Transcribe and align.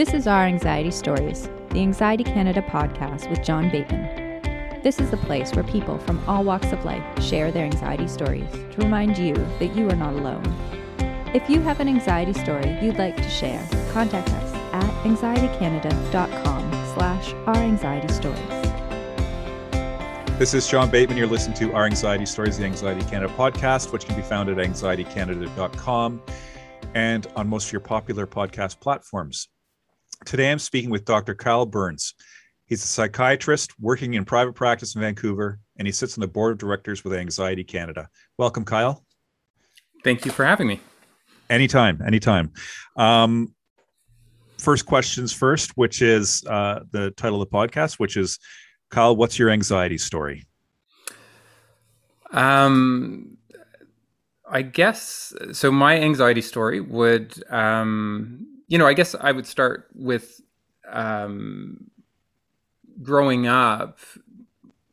This 0.00 0.14
is 0.14 0.26
Our 0.26 0.46
Anxiety 0.46 0.90
Stories, 0.90 1.50
the 1.72 1.80
Anxiety 1.80 2.24
Canada 2.24 2.62
podcast 2.62 3.28
with 3.28 3.44
John 3.44 3.68
Bateman. 3.68 4.40
This 4.82 4.98
is 4.98 5.10
the 5.10 5.18
place 5.18 5.52
where 5.52 5.62
people 5.62 5.98
from 5.98 6.26
all 6.26 6.42
walks 6.42 6.72
of 6.72 6.82
life 6.86 7.04
share 7.22 7.52
their 7.52 7.66
anxiety 7.66 8.08
stories 8.08 8.50
to 8.50 8.76
remind 8.78 9.18
you 9.18 9.34
that 9.34 9.76
you 9.76 9.86
are 9.90 9.94
not 9.94 10.14
alone. 10.14 10.42
If 11.34 11.50
you 11.50 11.60
have 11.60 11.80
an 11.80 11.88
anxiety 11.88 12.32
story 12.32 12.78
you'd 12.80 12.96
like 12.96 13.14
to 13.18 13.28
share, 13.28 13.62
contact 13.92 14.30
us 14.30 14.54
at 14.72 14.90
anxietycanada.com 15.04 16.72
slash 16.94 17.34
our 17.46 17.56
anxiety 17.56 18.10
stories. 18.10 18.38
This 20.38 20.54
is 20.54 20.66
John 20.66 20.90
Bateman. 20.90 21.18
You're 21.18 21.26
listening 21.26 21.58
to 21.58 21.74
Our 21.74 21.84
Anxiety 21.84 22.24
Stories, 22.24 22.56
the 22.56 22.64
Anxiety 22.64 23.04
Canada 23.10 23.34
podcast, 23.36 23.92
which 23.92 24.06
can 24.06 24.16
be 24.16 24.22
found 24.22 24.48
at 24.48 24.56
anxietycanada.com 24.56 26.22
and 26.94 27.26
on 27.36 27.46
most 27.46 27.66
of 27.66 27.72
your 27.72 27.82
popular 27.82 28.26
podcast 28.26 28.80
platforms. 28.80 29.50
Today 30.26 30.50
I'm 30.50 30.58
speaking 30.58 30.90
with 30.90 31.06
Dr. 31.06 31.34
Kyle 31.34 31.64
Burns. 31.64 32.14
He's 32.66 32.84
a 32.84 32.86
psychiatrist 32.86 33.72
working 33.80 34.14
in 34.14 34.24
private 34.24 34.54
practice 34.54 34.94
in 34.94 35.00
Vancouver, 35.00 35.58
and 35.78 35.88
he 35.88 35.92
sits 35.92 36.16
on 36.16 36.20
the 36.20 36.28
board 36.28 36.52
of 36.52 36.58
directors 36.58 37.02
with 37.02 37.14
Anxiety 37.14 37.64
Canada. 37.64 38.08
Welcome, 38.36 38.64
Kyle. 38.64 39.04
Thank 40.04 40.26
you 40.26 40.30
for 40.30 40.44
having 40.44 40.66
me. 40.66 40.80
Anytime, 41.48 42.02
anytime. 42.06 42.52
Um, 42.96 43.54
first 44.58 44.84
questions 44.84 45.32
first, 45.32 45.72
which 45.76 46.02
is 46.02 46.44
uh, 46.46 46.80
the 46.90 47.10
title 47.12 47.40
of 47.40 47.48
the 47.48 47.56
podcast, 47.56 47.94
which 47.98 48.16
is 48.16 48.38
Kyle, 48.90 49.16
what's 49.16 49.38
your 49.38 49.48
anxiety 49.50 49.98
story? 49.98 50.44
Um, 52.30 53.38
I 54.48 54.62
guess 54.62 55.32
so. 55.52 55.72
My 55.72 55.98
anxiety 55.98 56.42
story 56.42 56.80
would 56.80 57.42
um, 57.50 58.46
you 58.70 58.78
know, 58.78 58.86
I 58.86 58.94
guess 58.94 59.14
I 59.14 59.32
would 59.32 59.46
start 59.46 59.88
with 59.94 60.40
um, 60.88 61.90
growing 63.02 63.46
up 63.46 63.98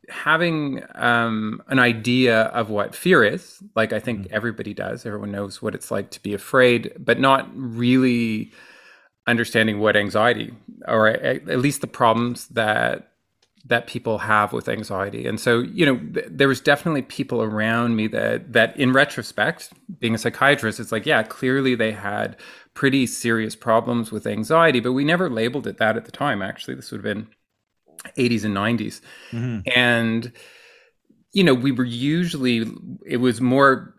having 0.08 0.82
um, 0.94 1.62
an 1.68 1.78
idea 1.78 2.42
of 2.44 2.70
what 2.70 2.94
fear 2.94 3.22
is. 3.22 3.62
Like 3.74 3.92
I 3.92 4.00
think 4.00 4.20
mm-hmm. 4.20 4.34
everybody 4.34 4.74
does. 4.74 5.06
Everyone 5.06 5.30
knows 5.30 5.62
what 5.62 5.74
it's 5.74 5.90
like 5.90 6.10
to 6.10 6.22
be 6.22 6.34
afraid, 6.34 6.92
but 6.98 7.20
not 7.20 7.48
really 7.54 8.52
understanding 9.26 9.78
what 9.78 9.96
anxiety 9.96 10.54
or 10.86 11.08
at, 11.08 11.48
at 11.48 11.58
least 11.58 11.80
the 11.80 11.86
problems 11.86 12.48
that 12.48 13.12
that 13.64 13.86
people 13.86 14.18
have 14.18 14.52
with 14.52 14.68
anxiety. 14.68 15.26
And 15.26 15.38
so, 15.38 15.60
you 15.60 15.84
know, 15.84 15.98
th- 15.98 16.26
there 16.30 16.48
was 16.48 16.60
definitely 16.60 17.02
people 17.02 17.42
around 17.42 17.96
me 17.96 18.06
that 18.08 18.52
that 18.52 18.78
in 18.78 18.92
retrospect, 18.92 19.72
being 19.98 20.14
a 20.14 20.18
psychiatrist, 20.18 20.80
it's 20.80 20.92
like, 20.92 21.06
yeah, 21.06 21.22
clearly 21.22 21.74
they 21.74 21.92
had 21.92 22.36
pretty 22.74 23.06
serious 23.06 23.56
problems 23.56 24.12
with 24.12 24.26
anxiety, 24.26 24.80
but 24.80 24.92
we 24.92 25.04
never 25.04 25.28
labeled 25.28 25.66
it 25.66 25.78
that 25.78 25.96
at 25.96 26.04
the 26.04 26.12
time. 26.12 26.42
Actually, 26.42 26.74
this 26.74 26.90
would 26.90 27.04
have 27.04 27.16
been 27.16 27.28
80s 28.16 28.44
and 28.44 28.56
90s. 28.56 29.00
Mm-hmm. 29.32 29.68
And 29.74 30.32
you 31.32 31.44
know, 31.44 31.54
we 31.54 31.72
were 31.72 31.84
usually 31.84 32.66
it 33.06 33.18
was 33.18 33.40
more 33.40 33.94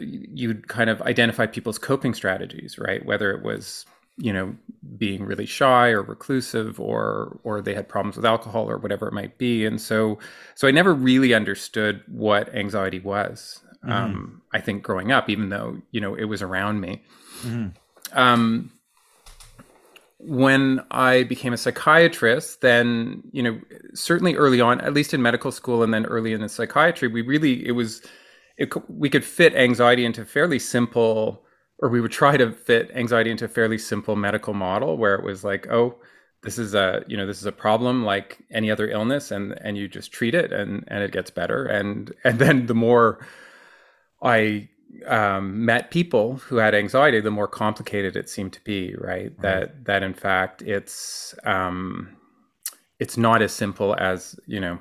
you'd 0.00 0.68
kind 0.68 0.90
of 0.90 1.00
identify 1.02 1.46
people's 1.46 1.78
coping 1.78 2.14
strategies, 2.14 2.78
right? 2.78 3.04
Whether 3.04 3.30
it 3.30 3.42
was 3.42 3.86
you 4.16 4.32
know 4.32 4.54
being 4.96 5.24
really 5.24 5.46
shy 5.46 5.88
or 5.88 6.02
reclusive 6.02 6.78
or 6.78 7.38
or 7.42 7.60
they 7.60 7.74
had 7.74 7.88
problems 7.88 8.16
with 8.16 8.24
alcohol 8.24 8.70
or 8.70 8.78
whatever 8.78 9.08
it 9.08 9.12
might 9.12 9.38
be 9.38 9.64
and 9.64 9.80
so 9.80 10.18
so 10.54 10.68
i 10.68 10.70
never 10.70 10.94
really 10.94 11.34
understood 11.34 12.02
what 12.06 12.54
anxiety 12.54 13.00
was 13.00 13.60
mm-hmm. 13.84 13.92
um, 13.92 14.42
i 14.52 14.60
think 14.60 14.82
growing 14.82 15.10
up 15.10 15.28
even 15.28 15.48
though 15.48 15.76
you 15.90 16.00
know 16.00 16.14
it 16.14 16.24
was 16.24 16.42
around 16.42 16.80
me 16.80 17.02
mm-hmm. 17.42 17.68
um, 18.18 18.70
when 20.18 20.80
i 20.92 21.24
became 21.24 21.52
a 21.52 21.58
psychiatrist 21.58 22.60
then 22.60 23.20
you 23.32 23.42
know 23.42 23.58
certainly 23.94 24.36
early 24.36 24.60
on 24.60 24.80
at 24.82 24.94
least 24.94 25.12
in 25.12 25.20
medical 25.20 25.50
school 25.50 25.82
and 25.82 25.92
then 25.92 26.06
early 26.06 26.32
in 26.32 26.40
the 26.40 26.48
psychiatry 26.48 27.08
we 27.08 27.20
really 27.20 27.66
it 27.66 27.72
was 27.72 28.00
it, 28.56 28.72
we 28.88 29.10
could 29.10 29.24
fit 29.24 29.52
anxiety 29.56 30.04
into 30.04 30.24
fairly 30.24 30.60
simple 30.60 31.43
or 31.84 31.90
we 31.90 32.00
would 32.00 32.10
try 32.10 32.34
to 32.34 32.50
fit 32.50 32.90
anxiety 32.94 33.30
into 33.30 33.44
a 33.44 33.48
fairly 33.48 33.76
simple 33.76 34.16
medical 34.16 34.54
model 34.54 34.96
where 34.96 35.14
it 35.14 35.22
was 35.22 35.44
like, 35.44 35.66
oh, 35.70 35.94
this 36.42 36.58
is 36.58 36.74
a 36.74 37.04
you 37.06 37.14
know 37.14 37.26
this 37.26 37.38
is 37.38 37.44
a 37.44 37.52
problem 37.52 38.06
like 38.06 38.38
any 38.50 38.70
other 38.70 38.88
illness, 38.88 39.30
and 39.30 39.52
and 39.60 39.76
you 39.76 39.86
just 39.86 40.10
treat 40.10 40.34
it 40.34 40.50
and 40.50 40.84
and 40.88 41.02
it 41.04 41.12
gets 41.12 41.30
better. 41.30 41.66
And 41.66 42.10
and 42.24 42.38
then 42.38 42.66
the 42.66 42.74
more 42.74 43.26
I 44.22 44.70
um, 45.06 45.66
met 45.66 45.90
people 45.90 46.36
who 46.36 46.56
had 46.56 46.74
anxiety, 46.74 47.20
the 47.20 47.30
more 47.30 47.48
complicated 47.48 48.16
it 48.16 48.30
seemed 48.30 48.54
to 48.54 48.64
be. 48.64 48.94
Right? 48.94 49.24
right. 49.24 49.40
That 49.42 49.84
that 49.84 50.02
in 50.02 50.14
fact 50.14 50.62
it's 50.62 51.34
um, 51.44 52.16
it's 52.98 53.18
not 53.18 53.42
as 53.42 53.52
simple 53.52 53.94
as 53.98 54.40
you 54.46 54.58
know 54.60 54.78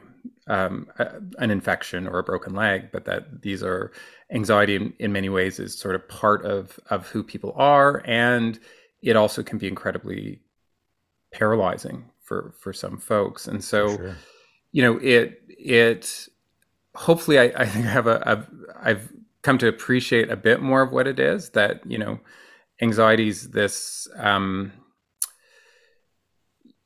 um, 0.48 0.88
a, 1.00 1.22
an 1.40 1.52
infection 1.52 2.08
or 2.08 2.20
a 2.20 2.24
broken 2.24 2.54
leg, 2.54 2.90
but 2.92 3.06
that 3.06 3.42
these 3.42 3.64
are 3.64 3.92
anxiety 4.32 4.76
in, 4.76 4.94
in, 5.00 5.12
many 5.14 5.30
ways 5.30 5.60
is 5.60 5.78
sort 5.78 5.96
of 5.96 6.08
part 6.10 6.46
of 6.46 6.80
of 6.90 7.08
who 7.08 7.24
people 7.24 7.54
are, 7.56 8.04
and 8.06 8.60
it 9.02 9.16
also 9.16 9.44
can 9.44 9.58
be 9.58 9.68
incredibly 9.68 10.42
paralyzing 11.32 12.10
for 12.22 12.54
for 12.60 12.74
some 12.74 12.98
folks. 12.98 13.48
And 13.48 13.64
so, 13.64 13.96
sure. 13.96 14.16
you 14.72 14.82
know, 14.82 14.98
it 14.98 15.42
it 15.48 16.28
hopefully 16.96 17.40
I, 17.40 17.44
I 17.56 17.66
think 17.66 17.86
I 17.86 17.90
have 17.90 18.08
a 18.08 18.22
I've, 18.26 18.48
I've 18.82 19.14
come 19.42 19.58
to 19.60 19.68
appreciate 19.68 20.32
a 20.32 20.36
bit 20.36 20.62
more 20.62 20.82
of 20.82 20.92
what 20.92 21.08
it 21.08 21.20
is 21.20 21.50
that 21.52 21.82
you 21.86 21.98
know 21.98 22.20
anxiety 22.82 23.28
is 23.28 23.52
this 23.52 24.08
um, 24.18 24.72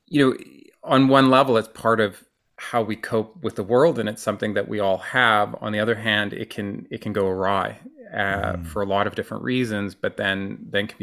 you 0.06 0.30
know 0.30 0.38
on 0.84 1.08
one 1.08 1.30
level 1.30 1.58
it's 1.58 1.68
part 1.70 2.00
of 2.00 2.24
how 2.58 2.82
we 2.82 2.96
cope 2.96 3.42
with 3.44 3.56
the 3.56 3.64
world 3.64 4.00
and 4.00 4.10
it's 4.10 4.22
something 4.22 4.54
that 4.56 4.68
we 4.68 4.80
all 4.80 4.98
have. 4.98 5.56
On 5.62 5.72
the 5.72 5.80
other 5.80 5.96
hand 5.96 6.34
it 6.34 6.50
can 6.50 6.88
it 6.90 7.02
can 7.02 7.14
go 7.14 7.28
awry 7.28 7.80
uh, 8.14 8.54
mm. 8.54 8.68
for 8.68 8.82
a 8.82 8.86
lot 8.86 9.08
of 9.08 9.16
different 9.16 9.44
reasons 9.44 9.94
but 9.94 10.18
then 10.18 10.58
then 10.70 10.88
can 10.88 10.98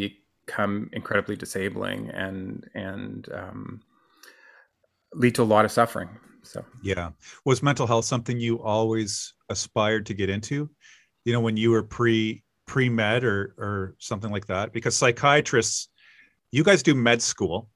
become 0.46 0.90
incredibly 0.92 1.36
disabling 1.36 2.10
and 2.10 2.68
and 2.74 3.28
um, 3.32 3.80
lead 5.12 5.34
to 5.34 5.42
a 5.42 5.44
lot 5.44 5.64
of 5.64 5.72
suffering 5.72 6.08
so. 6.46 6.64
Yeah. 6.82 7.10
Was 7.44 7.62
mental 7.62 7.86
health 7.86 8.04
something 8.04 8.38
you 8.38 8.62
always 8.62 9.34
aspired 9.48 10.06
to 10.06 10.14
get 10.14 10.30
into? 10.30 10.70
You 11.24 11.32
know 11.32 11.40
when 11.40 11.56
you 11.56 11.70
were 11.70 11.82
pre 11.82 12.42
pre 12.66 12.88
med 12.88 13.24
or 13.24 13.54
or 13.58 13.96
something 13.98 14.30
like 14.30 14.46
that? 14.46 14.72
Because 14.72 14.96
psychiatrists 14.96 15.88
you 16.50 16.62
guys 16.62 16.82
do 16.82 16.94
med 16.94 17.22
school. 17.22 17.68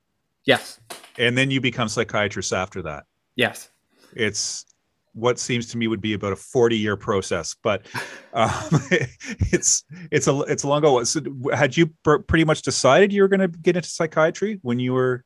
Yes. 0.44 0.80
And 1.18 1.36
then 1.36 1.50
you 1.50 1.60
become 1.60 1.88
psychiatrists 1.88 2.52
after 2.52 2.82
that 2.82 3.04
Yes. 3.38 3.70
It's 4.14 4.66
what 5.14 5.38
seems 5.38 5.66
to 5.68 5.78
me 5.78 5.86
would 5.88 6.00
be 6.00 6.12
about 6.12 6.32
a 6.32 6.36
40 6.36 6.76
year 6.76 6.96
process, 6.96 7.56
but 7.62 7.86
um, 8.34 8.50
it's 8.90 9.84
it's 10.10 10.26
a 10.26 10.40
it's 10.42 10.64
a 10.64 10.68
long 10.68 10.78
ago. 10.78 11.02
So 11.04 11.20
had 11.54 11.76
you 11.76 11.90
pr- 12.04 12.18
pretty 12.18 12.44
much 12.44 12.62
decided 12.62 13.12
you 13.12 13.22
were 13.22 13.28
going 13.28 13.40
to 13.40 13.48
get 13.48 13.76
into 13.76 13.88
psychiatry 13.88 14.58
when 14.62 14.78
you 14.78 14.92
were 14.92 15.24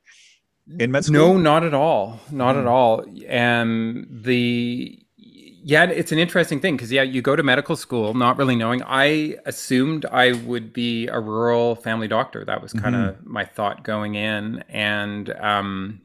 in 0.78 0.92
med 0.92 1.04
school? 1.04 1.34
No, 1.34 1.38
not 1.38 1.64
at 1.64 1.74
all, 1.74 2.20
not 2.30 2.54
mm. 2.54 2.58
at 2.58 2.62
hmm. 2.64 2.68
all. 2.68 3.04
And 3.26 4.06
the 4.10 4.98
yeah, 5.64 5.84
it's 5.84 6.12
an 6.12 6.18
interesting 6.18 6.60
thing 6.60 6.76
because 6.76 6.92
yeah, 6.92 7.02
you 7.02 7.22
go 7.22 7.34
to 7.34 7.42
medical 7.42 7.76
school 7.76 8.14
not 8.14 8.36
really 8.36 8.56
knowing. 8.56 8.82
I 8.84 9.36
assumed 9.46 10.04
I 10.06 10.32
would 10.32 10.72
be 10.72 11.06
a 11.08 11.18
rural 11.18 11.76
family 11.76 12.08
doctor. 12.08 12.44
That 12.44 12.60
was 12.60 12.72
kind 12.72 12.94
of 12.94 13.14
mm-hmm. 13.14 13.32
my 13.32 13.44
thought 13.44 13.84
going 13.84 14.16
in, 14.16 14.64
and 14.68 15.30
um, 15.30 16.02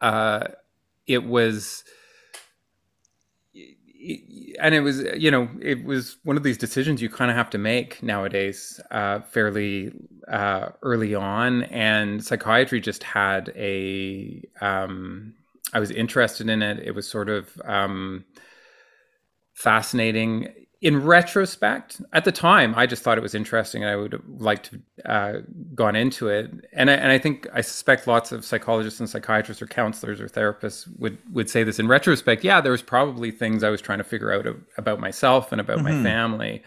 uh 0.00 0.48
it 1.06 1.24
was 1.24 1.84
and 4.60 4.74
it 4.74 4.80
was 4.80 5.02
you 5.16 5.30
know 5.30 5.48
it 5.60 5.84
was 5.84 6.18
one 6.24 6.36
of 6.36 6.42
these 6.42 6.58
decisions 6.58 7.02
you 7.02 7.08
kind 7.08 7.30
of 7.30 7.36
have 7.36 7.50
to 7.50 7.58
make 7.58 8.02
nowadays 8.02 8.80
uh, 8.90 9.20
fairly 9.20 9.92
uh, 10.28 10.68
early 10.82 11.14
on. 11.14 11.64
And 11.64 12.24
psychiatry 12.24 12.80
just 12.80 13.02
had 13.02 13.52
a 13.56 14.42
um, 14.60 15.34
I 15.72 15.80
was 15.80 15.90
interested 15.90 16.48
in 16.48 16.62
it. 16.62 16.80
It 16.80 16.94
was 16.94 17.08
sort 17.08 17.28
of 17.28 17.50
um, 17.64 18.24
fascinating 19.54 20.65
in 20.82 21.02
retrospect, 21.02 22.02
at 22.12 22.24
the 22.24 22.32
time, 22.32 22.74
I 22.76 22.86
just 22.86 23.02
thought 23.02 23.16
it 23.16 23.22
was 23.22 23.34
interesting, 23.34 23.82
and 23.82 23.90
I 23.90 23.96
would 23.96 24.12
have 24.12 24.22
liked 24.28 24.70
to 24.70 25.10
uh, 25.10 25.40
gone 25.74 25.96
into 25.96 26.28
it. 26.28 26.50
And 26.72 26.90
I, 26.90 26.94
and 26.94 27.10
I 27.10 27.18
think 27.18 27.46
I 27.54 27.62
suspect 27.62 28.06
lots 28.06 28.30
of 28.30 28.44
psychologists 28.44 29.00
and 29.00 29.08
psychiatrists 29.08 29.62
or 29.62 29.66
counselors 29.66 30.20
or 30.20 30.28
therapists 30.28 30.86
would 30.98 31.16
would 31.32 31.48
say 31.48 31.64
this 31.64 31.78
in 31.78 31.88
retrospect. 31.88 32.44
Yeah, 32.44 32.60
there 32.60 32.72
was 32.72 32.82
probably 32.82 33.30
things 33.30 33.64
I 33.64 33.70
was 33.70 33.80
trying 33.80 33.98
to 33.98 34.04
figure 34.04 34.32
out 34.32 34.46
of, 34.46 34.56
about 34.76 35.00
myself 35.00 35.50
and 35.50 35.60
about 35.60 35.78
mm-hmm. 35.78 35.96
my 35.96 36.02
family 36.02 36.62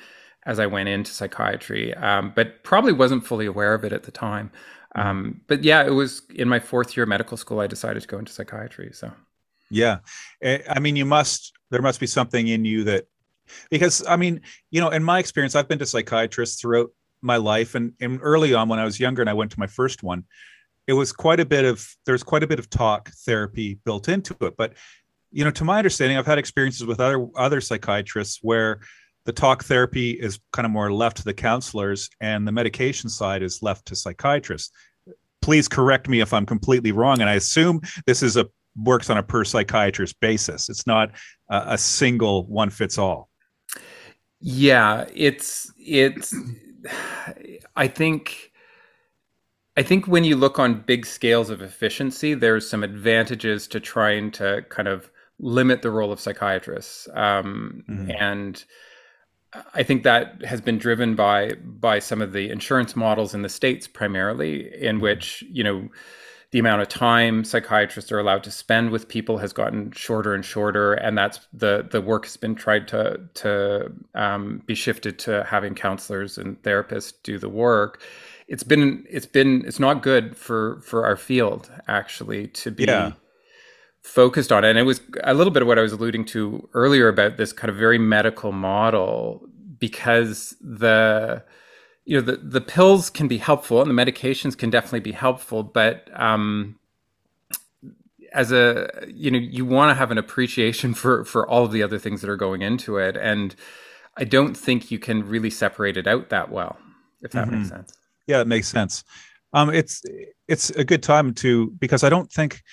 as 0.45 0.59
I 0.59 0.65
went 0.65 0.89
into 0.89 1.11
psychiatry, 1.11 1.93
um, 1.95 2.33
but 2.35 2.63
probably 2.63 2.93
wasn't 2.93 3.25
fully 3.25 3.45
aware 3.45 3.75
of 3.75 3.83
it 3.83 3.93
at 3.93 4.03
the 4.03 4.11
time. 4.11 4.51
Mm-hmm. 4.97 5.07
Um, 5.07 5.41
but 5.47 5.63
yeah, 5.63 5.83
it 5.85 5.91
was 5.91 6.23
in 6.33 6.49
my 6.49 6.59
fourth 6.59 6.97
year 6.97 7.03
of 7.03 7.09
medical 7.09 7.37
school 7.37 7.59
I 7.59 7.67
decided 7.67 8.01
to 8.01 8.07
go 8.07 8.17
into 8.17 8.31
psychiatry. 8.31 8.89
So 8.91 9.11
yeah, 9.69 9.99
eh, 10.41 10.59
I 10.67 10.79
mean, 10.79 10.95
you 10.95 11.05
must 11.05 11.53
there 11.69 11.83
must 11.83 11.99
be 11.99 12.07
something 12.07 12.47
in 12.47 12.65
you 12.65 12.83
that 12.85 13.07
because 13.69 14.05
I 14.07 14.15
mean, 14.15 14.41
you 14.71 14.81
know, 14.81 14.89
in 14.89 15.03
my 15.03 15.19
experience, 15.19 15.55
I've 15.55 15.67
been 15.67 15.79
to 15.79 15.85
psychiatrists 15.85 16.61
throughout 16.61 16.91
my 17.21 17.37
life, 17.37 17.75
and, 17.75 17.93
and 17.99 18.19
early 18.21 18.53
on 18.53 18.69
when 18.69 18.79
I 18.79 18.85
was 18.85 18.99
younger 18.99 19.21
and 19.21 19.29
I 19.29 19.33
went 19.33 19.51
to 19.51 19.59
my 19.59 19.67
first 19.67 20.03
one, 20.03 20.23
it 20.87 20.93
was 20.93 21.11
quite 21.11 21.39
a 21.39 21.45
bit 21.45 21.65
of 21.65 21.87
there's 22.05 22.23
quite 22.23 22.43
a 22.43 22.47
bit 22.47 22.59
of 22.59 22.69
talk 22.69 23.09
therapy 23.25 23.79
built 23.85 24.09
into 24.09 24.35
it. 24.41 24.55
But 24.57 24.73
you 25.31 25.43
know, 25.43 25.51
to 25.51 25.63
my 25.63 25.77
understanding, 25.77 26.17
I've 26.17 26.25
had 26.25 26.39
experiences 26.39 26.85
with 26.85 26.99
other 26.99 27.27
other 27.35 27.61
psychiatrists 27.61 28.39
where 28.41 28.81
the 29.25 29.33
talk 29.33 29.63
therapy 29.63 30.11
is 30.11 30.39
kind 30.53 30.65
of 30.65 30.71
more 30.71 30.91
left 30.91 31.17
to 31.17 31.23
the 31.23 31.33
counselors 31.33 32.09
and 32.19 32.47
the 32.47 32.51
medication 32.51 33.09
side 33.09 33.43
is 33.43 33.61
left 33.61 33.85
to 33.87 33.95
psychiatrists. 33.95 34.71
Please 35.41 35.67
correct 35.67 36.09
me 36.09 36.19
if 36.19 36.33
i'm 36.33 36.45
completely 36.45 36.91
wrong 36.91 37.21
and 37.21 37.29
i 37.29 37.35
assume 37.35 37.79
this 38.05 38.21
is 38.21 38.35
a 38.37 38.45
works 38.75 39.09
on 39.09 39.17
a 39.17 39.23
per 39.23 39.43
psychiatrist 39.43 40.19
basis. 40.19 40.69
It's 40.69 40.87
not 40.87 41.11
a, 41.49 41.63
a 41.69 41.77
single 41.77 42.45
one 42.47 42.69
fits 42.69 42.97
all 42.97 43.28
yeah 44.41 45.05
it's 45.13 45.71
it's 45.77 46.33
i 47.75 47.87
think 47.87 48.51
i 49.77 49.83
think 49.83 50.07
when 50.07 50.23
you 50.23 50.35
look 50.35 50.59
on 50.59 50.81
big 50.81 51.05
scales 51.05 51.49
of 51.49 51.61
efficiency 51.61 52.33
there's 52.33 52.69
some 52.69 52.83
advantages 52.83 53.67
to 53.67 53.79
trying 53.79 54.31
to 54.31 54.63
kind 54.69 54.87
of 54.87 55.11
limit 55.39 55.81
the 55.81 55.91
role 55.91 56.11
of 56.11 56.19
psychiatrists 56.19 57.07
um, 57.13 57.83
mm-hmm. 57.89 58.11
and 58.19 58.65
I 59.73 59.81
think 59.81 60.03
that 60.03 60.43
has 60.45 60.61
been 60.61 60.77
driven 60.77 61.15
by 61.15 61.53
by 61.63 61.99
some 61.99 62.21
of 62.21 62.33
the 62.33 62.51
insurance 62.51 62.95
models 62.95 63.33
in 63.33 63.41
the 63.41 63.49
states 63.49 63.87
primarily, 63.87 64.71
in 64.75 64.95
mm-hmm. 64.95 65.03
which 65.03 65.43
you 65.49 65.63
know 65.63 65.89
the 66.51 66.59
amount 66.59 66.81
of 66.81 66.87
time 66.87 67.43
psychiatrists 67.43 68.11
are 68.11 68.19
allowed 68.19 68.43
to 68.43 68.51
spend 68.51 68.89
with 68.89 69.07
people 69.07 69.37
has 69.37 69.53
gotten 69.53 69.91
shorter 69.91 70.33
and 70.33 70.43
shorter, 70.43 70.93
and 70.93 71.17
that's 71.17 71.39
the 71.53 71.87
the 71.89 72.01
work 72.01 72.25
has 72.25 72.37
been 72.37 72.55
tried 72.55 72.87
to 72.89 73.21
to 73.35 73.91
um, 74.15 74.63
be 74.65 74.75
shifted 74.75 75.19
to 75.19 75.43
having 75.43 75.75
counselors 75.75 76.37
and 76.37 76.61
therapists 76.63 77.13
do 77.23 77.37
the 77.37 77.49
work. 77.49 78.01
It's 78.47 78.63
been 78.63 79.05
it's 79.09 79.27
been 79.27 79.63
it's 79.65 79.79
not 79.79 80.01
good 80.01 80.35
for 80.35 80.81
for 80.81 81.05
our 81.05 81.17
field 81.17 81.71
actually 81.87 82.47
to 82.47 82.71
be. 82.71 82.85
Yeah 82.85 83.13
focused 84.01 84.51
on 84.51 84.63
it. 84.63 84.69
And 84.69 84.79
it 84.79 84.83
was 84.83 85.01
a 85.23 85.33
little 85.33 85.51
bit 85.51 85.61
of 85.61 85.67
what 85.67 85.77
I 85.77 85.81
was 85.81 85.91
alluding 85.91 86.25
to 86.25 86.67
earlier 86.73 87.07
about 87.09 87.37
this 87.37 87.53
kind 87.53 87.69
of 87.69 87.75
very 87.75 87.99
medical 87.99 88.51
model 88.51 89.45
because 89.77 90.55
the 90.61 91.43
you 92.09 92.15
know 92.15 92.21
the 92.21 92.37
the 92.37 92.59
pills 92.59 93.11
can 93.11 93.27
be 93.27 93.37
helpful 93.37 93.83
and 93.83 93.87
the 93.87 93.93
medications 93.93 94.57
can 94.57 94.71
definitely 94.71 94.99
be 94.99 95.11
helpful, 95.11 95.61
but 95.61 96.09
um, 96.19 96.79
as 98.33 98.51
a 98.51 98.89
you 99.07 99.29
know 99.29 99.37
you 99.37 99.63
want 99.63 99.91
to 99.91 99.93
have 99.93 100.09
an 100.09 100.17
appreciation 100.17 100.93
for 101.01 101.23
for 101.23 101.47
all 101.47 101.65
of 101.65 101.71
the 101.71 101.83
other 101.83 101.99
things 101.99 102.21
that 102.21 102.29
are 102.29 102.35
going 102.35 102.63
into 102.63 102.97
it, 102.97 103.15
and 103.15 103.55
I 104.17 104.23
don't 104.23 104.55
think 104.55 104.89
you 104.89 104.97
can 104.97 105.29
really 105.29 105.51
separate 105.51 105.97
it 105.97 106.07
out 106.07 106.29
that 106.29 106.49
well, 106.51 106.79
if 107.21 107.31
that 107.33 107.45
mm-hmm. 107.45 107.59
makes 107.59 107.69
sense. 107.69 107.93
Yeah, 108.25 108.41
it 108.41 108.47
makes 108.47 108.67
sense. 108.67 109.03
Um, 109.53 109.69
it's 109.69 110.01
it's 110.47 110.71
a 110.71 110.83
good 110.83 111.03
time 111.03 111.35
to 111.35 111.69
because 111.79 112.03
I 112.03 112.09
don't 112.09 112.31
think 112.31 112.63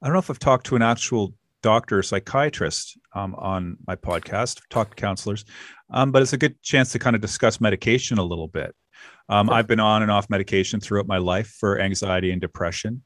I 0.00 0.06
don't 0.06 0.14
know 0.14 0.18
if 0.18 0.30
I've 0.30 0.38
talked 0.38 0.64
to 0.68 0.76
an 0.76 0.82
actual 0.82 1.34
doctor 1.62 1.98
or 1.98 2.02
psychiatrist 2.02 2.98
um, 3.14 3.34
on 3.36 3.76
my 3.86 3.96
podcast, 3.96 4.60
talked 4.70 4.96
to 4.96 5.00
counselors, 5.00 5.44
um, 5.90 6.12
but 6.12 6.22
it's 6.22 6.32
a 6.32 6.38
good 6.38 6.60
chance 6.62 6.92
to 6.92 6.98
kind 6.98 7.16
of 7.16 7.22
discuss 7.22 7.60
medication 7.60 8.18
a 8.18 8.22
little 8.22 8.48
bit. 8.48 8.74
Um, 9.28 9.48
I've 9.48 9.66
been 9.66 9.80
on 9.80 10.02
and 10.02 10.10
off 10.10 10.28
medication 10.28 10.80
throughout 10.80 11.06
my 11.06 11.18
life 11.18 11.48
for 11.58 11.80
anxiety 11.80 12.30
and 12.32 12.40
depression. 12.40 13.02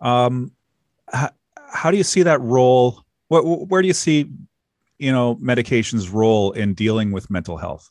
Um, 0.00 0.52
how, 1.12 1.30
how, 1.56 1.90
do 1.90 1.96
you 1.96 2.04
see 2.04 2.22
that 2.24 2.40
role? 2.40 3.02
What, 3.28 3.42
where 3.68 3.80
do 3.80 3.88
you 3.88 3.94
see, 3.94 4.30
you 4.98 5.12
know, 5.12 5.36
medication's 5.40 6.10
role 6.10 6.52
in 6.52 6.74
dealing 6.74 7.12
with 7.12 7.30
mental 7.30 7.56
health? 7.56 7.88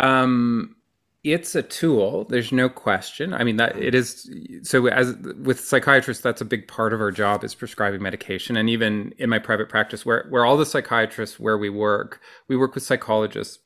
Um, 0.00 0.74
it's 1.24 1.54
a 1.54 1.62
tool 1.62 2.24
there's 2.24 2.50
no 2.50 2.68
question 2.68 3.32
i 3.32 3.44
mean 3.44 3.56
that 3.56 3.76
it 3.76 3.94
is 3.94 4.28
so 4.62 4.86
as 4.86 5.14
with 5.42 5.60
psychiatrists 5.60 6.22
that's 6.22 6.40
a 6.40 6.44
big 6.44 6.66
part 6.66 6.92
of 6.92 7.00
our 7.00 7.12
job 7.12 7.44
is 7.44 7.54
prescribing 7.54 8.02
medication 8.02 8.56
and 8.56 8.68
even 8.68 9.14
in 9.18 9.30
my 9.30 9.38
private 9.38 9.68
practice 9.68 10.04
where 10.04 10.26
where 10.30 10.44
all 10.44 10.56
the 10.56 10.66
psychiatrists 10.66 11.38
where 11.38 11.56
we 11.56 11.70
work 11.70 12.20
we 12.48 12.56
work 12.56 12.74
with 12.74 12.82
psychologists 12.82 13.60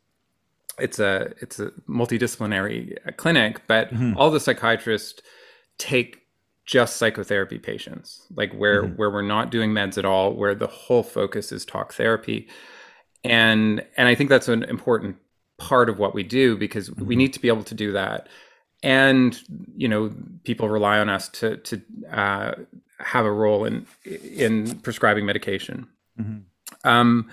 it's 0.79 0.99
a 0.99 1.33
it's 1.41 1.59
a 1.59 1.71
multidisciplinary 1.89 2.95
clinic 3.17 3.63
but 3.67 3.89
mm-hmm. 3.89 4.15
all 4.19 4.31
the 4.31 4.41
psychiatrists 4.41 5.23
take 5.79 6.23
just 6.67 6.97
psychotherapy 6.97 7.59
patients 7.59 8.27
like 8.35 8.53
where 8.53 8.83
mm-hmm. 8.83 8.97
where 8.97 9.11
we're 9.11 9.23
not 9.23 9.51
doing 9.51 9.71
meds 9.71 9.97
at 9.97 10.05
all 10.05 10.35
where 10.35 10.55
the 10.55 10.67
whole 10.67 11.03
focus 11.03 11.53
is 11.53 11.65
talk 11.65 11.95
therapy 11.95 12.47
and 13.25 13.83
and 13.97 14.09
i 14.09 14.15
think 14.15 14.29
that's 14.29 14.49
an 14.49 14.63
important 14.65 15.17
part 15.59 15.89
of 15.89 15.99
what 15.99 16.15
we 16.15 16.23
do 16.23 16.57
because 16.57 16.91
mm-hmm. 16.91 17.07
we 17.07 17.17
need 17.17 17.33
to 17.33 17.41
be 17.41 17.49
able 17.49 17.65
to 17.65 17.75
do 17.75 17.93
that 17.93 18.29
and 18.83 19.41
you 19.77 19.89
know 19.89 20.13
people 20.45 20.69
rely 20.69 20.99
on 20.99 21.09
us 21.09 21.29
to 21.29 21.57
to 21.59 21.81
uh, 22.13 22.53
have 22.99 23.25
a 23.25 23.33
role 23.33 23.65
in 23.65 23.87
in 24.05 24.79
prescribing 24.81 25.25
medication 25.27 25.87
mm-hmm. 26.19 26.89
um, 26.89 27.29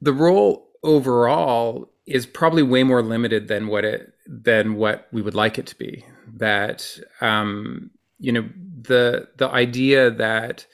the 0.00 0.12
role 0.12 0.68
overall 0.82 1.90
is 2.06 2.26
probably 2.26 2.62
way 2.62 2.82
more 2.82 3.02
limited 3.02 3.48
than 3.48 3.68
what 3.68 3.84
it 3.84 4.12
than 4.26 4.74
what 4.74 5.08
we 5.12 5.22
would 5.22 5.34
like 5.34 5.58
it 5.58 5.66
to 5.66 5.76
be 5.76 6.04
that 6.34 6.98
um, 7.20 7.90
you 8.18 8.32
know 8.32 8.48
the 8.82 9.28
the 9.36 9.48
idea 9.48 10.10
that 10.10 10.66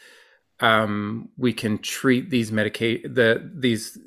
um, 0.60 1.28
we 1.36 1.52
can 1.52 1.78
treat 1.78 2.30
these 2.30 2.50
medicate 2.50 3.02
the 3.14 3.50
these 3.54 3.98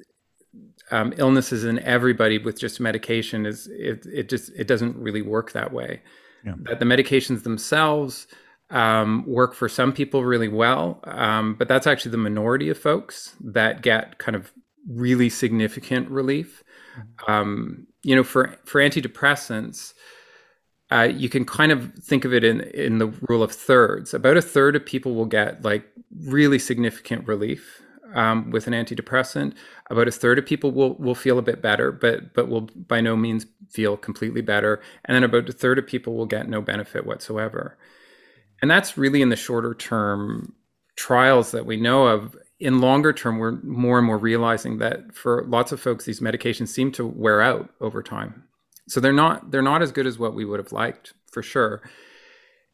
um, 0.91 1.13
illnesses 1.17 1.63
in 1.63 1.79
everybody 1.79 2.38
with 2.38 2.59
just 2.59 2.79
medication 2.79 3.45
is 3.45 3.67
it, 3.67 4.05
it 4.05 4.29
just 4.29 4.51
it 4.55 4.67
doesn't 4.67 4.95
really 4.97 5.21
work 5.21 5.53
that 5.53 5.73
way. 5.73 6.01
Yeah. 6.45 6.53
That 6.63 6.79
the 6.79 6.85
medications 6.85 7.43
themselves 7.43 8.27
um, 8.69 9.23
work 9.27 9.53
for 9.53 9.69
some 9.69 9.93
people 9.93 10.23
really 10.23 10.47
well, 10.47 10.99
um, 11.03 11.55
but 11.55 11.67
that's 11.67 11.88
actually 11.88 12.11
the 12.11 12.17
minority 12.17 12.69
of 12.69 12.77
folks 12.77 13.35
that 13.41 13.81
get 13.81 14.17
kind 14.17 14.35
of 14.35 14.51
really 14.88 15.29
significant 15.29 16.09
relief. 16.09 16.63
Mm-hmm. 16.97 17.31
Um, 17.31 17.87
you 18.03 18.15
know, 18.15 18.23
for 18.23 18.55
for 18.65 18.81
antidepressants, 18.81 19.94
uh, 20.91 21.03
you 21.03 21.29
can 21.29 21.45
kind 21.45 21.71
of 21.71 21.94
think 21.95 22.25
of 22.25 22.33
it 22.33 22.44
in 22.44 22.61
in 22.61 22.97
the 22.97 23.07
rule 23.29 23.44
of 23.44 23.51
thirds. 23.51 24.13
About 24.13 24.37
a 24.37 24.41
third 24.41 24.75
of 24.75 24.85
people 24.85 25.15
will 25.15 25.25
get 25.25 25.63
like 25.63 25.85
really 26.25 26.59
significant 26.59 27.27
relief 27.27 27.81
um, 28.13 28.51
with 28.51 28.67
an 28.67 28.73
antidepressant. 28.73 29.53
About 29.89 30.07
a 30.07 30.11
third 30.11 30.39
of 30.39 30.45
people 30.45 30.71
will 30.71 30.95
will 30.95 31.15
feel 31.15 31.39
a 31.39 31.43
bit 31.43 31.61
better, 31.61 31.91
but 31.91 32.33
but 32.33 32.47
will 32.47 32.61
by 32.61 33.01
no 33.01 33.15
means 33.15 33.45
feel 33.69 33.97
completely 33.97 34.41
better. 34.41 34.81
And 35.06 35.15
then 35.15 35.23
about 35.23 35.49
a 35.49 35.53
third 35.53 35.80
of 35.80 35.87
people 35.87 36.15
will 36.15 36.25
get 36.25 36.47
no 36.47 36.61
benefit 36.61 37.06
whatsoever. 37.06 37.77
And 38.61 38.69
that's 38.69 38.97
really 38.97 39.21
in 39.21 39.30
the 39.30 39.35
shorter 39.35 39.73
term 39.73 40.53
trials 40.95 41.51
that 41.51 41.65
we 41.65 41.77
know 41.77 42.07
of. 42.07 42.37
In 42.59 42.80
longer 42.80 43.11
term, 43.11 43.39
we're 43.39 43.59
more 43.63 43.97
and 43.97 44.06
more 44.06 44.19
realizing 44.19 44.77
that 44.77 45.15
for 45.15 45.44
lots 45.47 45.71
of 45.71 45.81
folks, 45.81 46.06
these 46.06 46.19
medications 46.19 46.68
seem 46.68 46.91
to 46.91 47.06
wear 47.07 47.41
out 47.41 47.69
over 47.81 48.03
time. 48.03 48.44
So 48.87 48.99
they're 48.99 49.13
not 49.13 49.49
they're 49.49 49.63
not 49.63 49.81
as 49.81 49.91
good 49.91 50.06
as 50.06 50.19
what 50.19 50.35
we 50.35 50.45
would 50.45 50.59
have 50.59 50.71
liked 50.71 51.13
for 51.31 51.41
sure. 51.41 51.81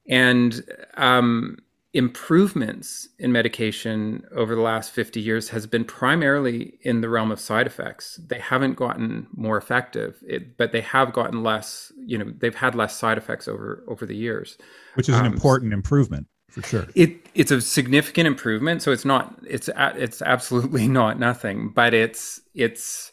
And 0.09 0.61
um, 0.95 1.59
improvements 1.97 3.09
in 3.17 3.31
medication 3.31 4.23
over 4.35 4.53
the 4.53 4.61
last 4.61 4.91
50 4.91 5.19
years 5.19 5.49
has 5.49 5.65
been 5.65 5.83
primarily 5.83 6.77
in 6.83 7.01
the 7.01 7.09
realm 7.09 7.31
of 7.31 7.39
side 7.39 7.65
effects. 7.65 8.19
They 8.23 8.37
haven't 8.37 8.75
gotten 8.75 9.25
more 9.35 9.57
effective, 9.57 10.23
it, 10.27 10.57
but 10.57 10.71
they 10.71 10.81
have 10.81 11.11
gotten 11.11 11.41
less, 11.41 11.91
you 11.97 12.19
know, 12.19 12.31
they've 12.37 12.53
had 12.53 12.75
less 12.75 12.95
side 12.95 13.17
effects 13.17 13.47
over 13.47 13.83
over 13.87 14.05
the 14.05 14.15
years. 14.15 14.59
Which 14.93 15.09
is 15.09 15.15
an 15.15 15.25
um, 15.25 15.33
important 15.33 15.73
improvement 15.73 16.27
for 16.49 16.61
sure. 16.61 16.87
It 16.93 17.17
it's 17.33 17.49
a 17.49 17.61
significant 17.61 18.27
improvement, 18.27 18.83
so 18.83 18.91
it's 18.91 19.05
not 19.05 19.35
it's 19.43 19.67
it's 19.75 20.21
absolutely 20.21 20.87
not 20.99 21.17
nothing, 21.17 21.69
but 21.73 21.95
it's 21.95 22.41
it's 22.53 23.11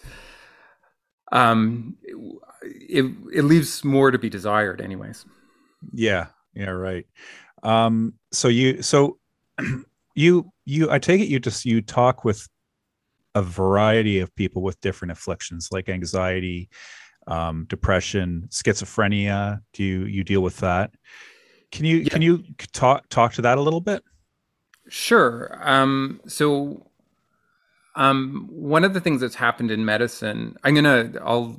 um 1.32 1.96
it 2.62 3.06
it 3.32 3.44
leaves 3.44 3.82
more 3.82 4.10
to 4.10 4.18
be 4.18 4.28
desired 4.28 4.82
anyways. 4.82 5.24
Yeah, 5.90 6.26
yeah, 6.54 6.70
right. 6.70 7.06
Um, 7.62 8.14
so 8.32 8.48
you, 8.48 8.82
so 8.82 9.18
you, 10.14 10.52
you, 10.64 10.90
I 10.90 10.98
take 10.98 11.20
it 11.20 11.28
you 11.28 11.38
just 11.40 11.64
you 11.64 11.80
talk 11.82 12.24
with 12.24 12.48
a 13.34 13.42
variety 13.42 14.20
of 14.20 14.34
people 14.36 14.62
with 14.62 14.80
different 14.80 15.12
afflictions 15.12 15.70
like 15.72 15.88
anxiety, 15.88 16.68
um, 17.26 17.66
depression, 17.68 18.48
schizophrenia. 18.50 19.60
Do 19.72 19.82
you 19.82 20.04
you 20.04 20.24
deal 20.24 20.40
with 20.40 20.58
that? 20.58 20.92
Can 21.72 21.84
you 21.84 21.98
yeah. 21.98 22.08
can 22.08 22.22
you 22.22 22.44
talk 22.72 23.08
talk 23.08 23.32
to 23.34 23.42
that 23.42 23.58
a 23.58 23.60
little 23.60 23.80
bit? 23.80 24.02
Sure. 24.88 25.58
Um, 25.62 26.20
so 26.26 26.86
um, 27.96 28.48
one 28.50 28.84
of 28.84 28.94
the 28.94 29.00
things 29.00 29.20
that's 29.20 29.34
happened 29.34 29.70
in 29.70 29.84
medicine, 29.84 30.56
I'm 30.62 30.74
gonna 30.74 31.12
I'll 31.22 31.56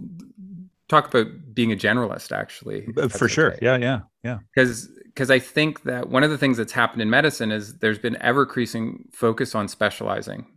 talk 0.88 1.14
about 1.14 1.28
being 1.54 1.72
a 1.72 1.76
generalist 1.76 2.32
actually. 2.32 2.88
For 3.10 3.28
sure. 3.28 3.54
Okay. 3.54 3.66
Yeah, 3.66 3.78
yeah, 3.78 4.00
yeah. 4.26 4.40
Because 4.54 4.90
because 5.06 5.30
I 5.30 5.40
think 5.40 5.84
that 5.84 6.10
one 6.10 6.24
of 6.24 6.32
the 6.32 6.38
things 6.38 6.58
that's 6.58 6.74
happened 6.74 7.02
in 7.02 7.10
medicine 7.10 7.52
is 7.52 7.78
there's 7.78 8.00
been 8.00 8.18
ever 8.22 8.44
increasing 8.44 9.08
focus 9.14 9.54
on 9.54 9.68
specializing. 9.68 10.48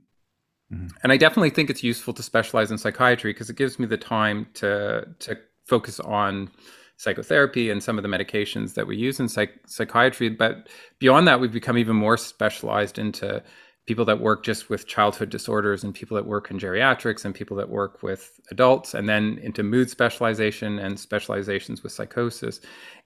Mm-hmm. 0.72 0.88
And 1.02 1.12
I 1.12 1.16
definitely 1.18 1.50
think 1.50 1.68
it's 1.68 1.84
useful 1.84 2.14
to 2.14 2.22
specialize 2.22 2.70
in 2.70 2.78
psychiatry 2.78 3.32
because 3.32 3.50
it 3.50 3.56
gives 3.56 3.78
me 3.78 3.86
the 3.86 3.98
time 3.98 4.46
to 4.54 5.06
to 5.18 5.36
focus 5.66 6.00
on 6.00 6.50
psychotherapy 6.96 7.70
and 7.70 7.82
some 7.82 7.98
of 7.98 8.02
the 8.02 8.08
medications 8.08 8.74
that 8.74 8.86
we 8.86 8.96
use 8.96 9.20
in 9.20 9.28
psych- 9.28 9.60
psychiatry. 9.66 10.30
But 10.30 10.68
beyond 10.98 11.28
that, 11.28 11.40
we've 11.40 11.52
become 11.52 11.78
even 11.78 11.94
more 11.94 12.16
specialized 12.16 12.98
into 12.98 13.42
people 13.88 14.04
that 14.04 14.20
work 14.20 14.44
just 14.44 14.68
with 14.68 14.86
childhood 14.86 15.30
disorders 15.30 15.82
and 15.82 15.94
people 15.94 16.14
that 16.14 16.26
work 16.26 16.50
in 16.50 16.58
geriatrics 16.58 17.24
and 17.24 17.34
people 17.34 17.56
that 17.56 17.70
work 17.70 18.02
with 18.02 18.38
adults 18.50 18.92
and 18.92 19.08
then 19.08 19.38
into 19.42 19.62
mood 19.62 19.88
specialization 19.88 20.78
and 20.78 21.00
specializations 21.00 21.82
with 21.82 21.90
psychosis 21.90 22.60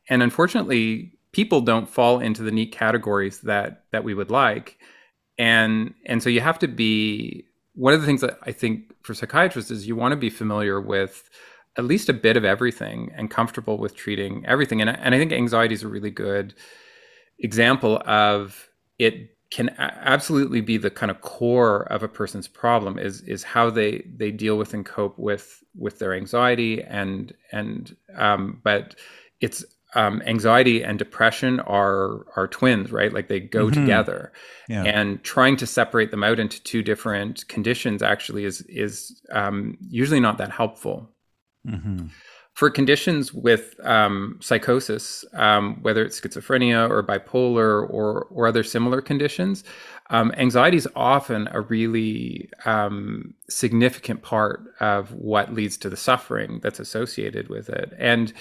and 0.09 0.23
unfortunately 0.23 1.12
people 1.32 1.61
don't 1.61 1.88
fall 1.88 2.21
into 2.21 2.42
the 2.42 2.50
neat 2.50 2.73
categories 2.73 3.40
that 3.40 3.85
that 3.90 4.04
we 4.04 4.14
would 4.14 4.30
like. 4.30 4.78
And 5.38 5.94
and 6.06 6.23
so 6.23 6.30
you 6.30 6.40
have 6.40 6.59
to 6.61 6.68
be 6.68 7.47
one 7.75 7.94
of 7.94 8.00
the 8.00 8.06
things 8.06 8.21
that 8.21 8.38
i 8.42 8.52
think 8.52 8.92
for 9.02 9.14
psychiatrists 9.14 9.71
is 9.71 9.87
you 9.87 9.97
want 9.97 10.12
to 10.12 10.16
be 10.16 10.30
familiar 10.30 10.80
with 10.80 11.30
at 11.78 11.85
least 11.85 12.11
a 12.11 12.12
bit 12.12 12.37
of 12.37 12.44
everything 12.44 13.11
and 13.16 13.30
comfortable 13.30 13.78
with 13.78 13.97
treating 13.97 14.44
everything. 14.47 14.80
And, 14.80 14.90
and 14.90 15.14
i 15.14 15.18
think 15.18 15.32
anxiety 15.32 15.75
is 15.75 15.82
a 15.82 15.88
really 15.88 16.11
good 16.11 16.54
example 17.38 18.02
of 18.06 18.68
it 18.99 19.30
can 19.50 19.68
absolutely 19.78 20.62
be 20.62 20.78
the 20.78 20.90
kind 20.90 21.11
of 21.11 21.21
core 21.21 21.82
of 21.92 22.02
a 22.02 22.09
person's 22.09 22.49
problem 22.49 22.99
is 22.99 23.21
is 23.23 23.42
how 23.42 23.68
they 23.68 24.02
they 24.16 24.30
deal 24.30 24.56
with 24.56 24.73
and 24.73 24.87
cope 24.87 25.18
with 25.18 25.62
with 25.75 25.99
their 25.99 26.14
anxiety 26.14 26.82
and 26.82 27.35
and 27.52 27.97
um, 28.16 28.61
but 28.64 28.94
it's 29.40 29.64
um, 29.94 30.22
anxiety 30.26 30.82
and 30.82 30.99
depression 30.99 31.61
are 31.61 32.26
are 32.37 32.49
twins 32.49 32.90
right 32.90 33.12
like 33.12 33.28
they 33.28 33.40
go 33.40 33.66
mm-hmm. 33.66 33.80
together 33.80 34.32
yeah. 34.68 34.84
and 34.84 35.22
trying 35.22 35.56
to 35.56 35.66
separate 35.66 36.11
them 36.11 36.25
out 36.25 36.38
into 36.38 36.62
two 36.62 36.82
different 36.82 37.46
conditions 37.49 38.02
actually 38.02 38.44
is 38.44 38.62
is 38.62 39.20
um, 39.32 39.76
usually 39.88 40.20
not 40.20 40.38
that 40.38 40.50
helpful 40.50 41.11
mm-hmm 41.66 42.06
for 42.54 42.68
conditions 42.68 43.32
with 43.32 43.75
um, 43.82 44.38
psychosis, 44.40 45.25
um, 45.32 45.78
whether 45.82 46.04
it's 46.04 46.20
schizophrenia 46.20 46.88
or 46.88 47.02
bipolar 47.02 47.88
or 47.88 48.26
or 48.30 48.46
other 48.46 48.62
similar 48.62 49.00
conditions, 49.00 49.64
um, 50.11 50.32
anxiety 50.37 50.76
is 50.76 50.88
often 50.94 51.49
a 51.52 51.62
really 51.62 52.50
um, 52.66 53.34
significant 53.49 54.22
part 54.22 54.64
of 54.80 55.12
what 55.14 55.54
leads 55.54 55.78
to 55.78 55.88
the 55.88 55.96
suffering 55.96 56.61
that's 56.62 56.78
associated 56.78 57.49
with 57.49 57.70
it. 57.70 57.94
And 57.99 58.32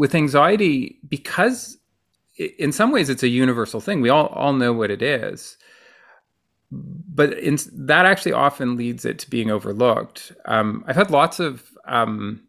with 0.00 0.14
anxiety, 0.14 0.98
because 1.08 1.78
in 2.58 2.72
some 2.72 2.90
ways 2.90 3.08
it's 3.08 3.22
a 3.22 3.28
universal 3.28 3.80
thing, 3.80 4.00
we 4.00 4.08
all 4.08 4.28
all 4.28 4.54
know 4.54 4.72
what 4.72 4.90
it 4.90 5.02
is 5.02 5.56
but 6.70 7.32
in, 7.38 7.58
that 7.72 8.06
actually 8.06 8.32
often 8.32 8.76
leads 8.76 9.04
it 9.04 9.18
to 9.18 9.30
being 9.30 9.50
overlooked. 9.50 10.32
Um, 10.46 10.84
I've 10.86 10.96
had 10.96 11.10
lots 11.10 11.40
of 11.40 11.64
um, 11.86 12.42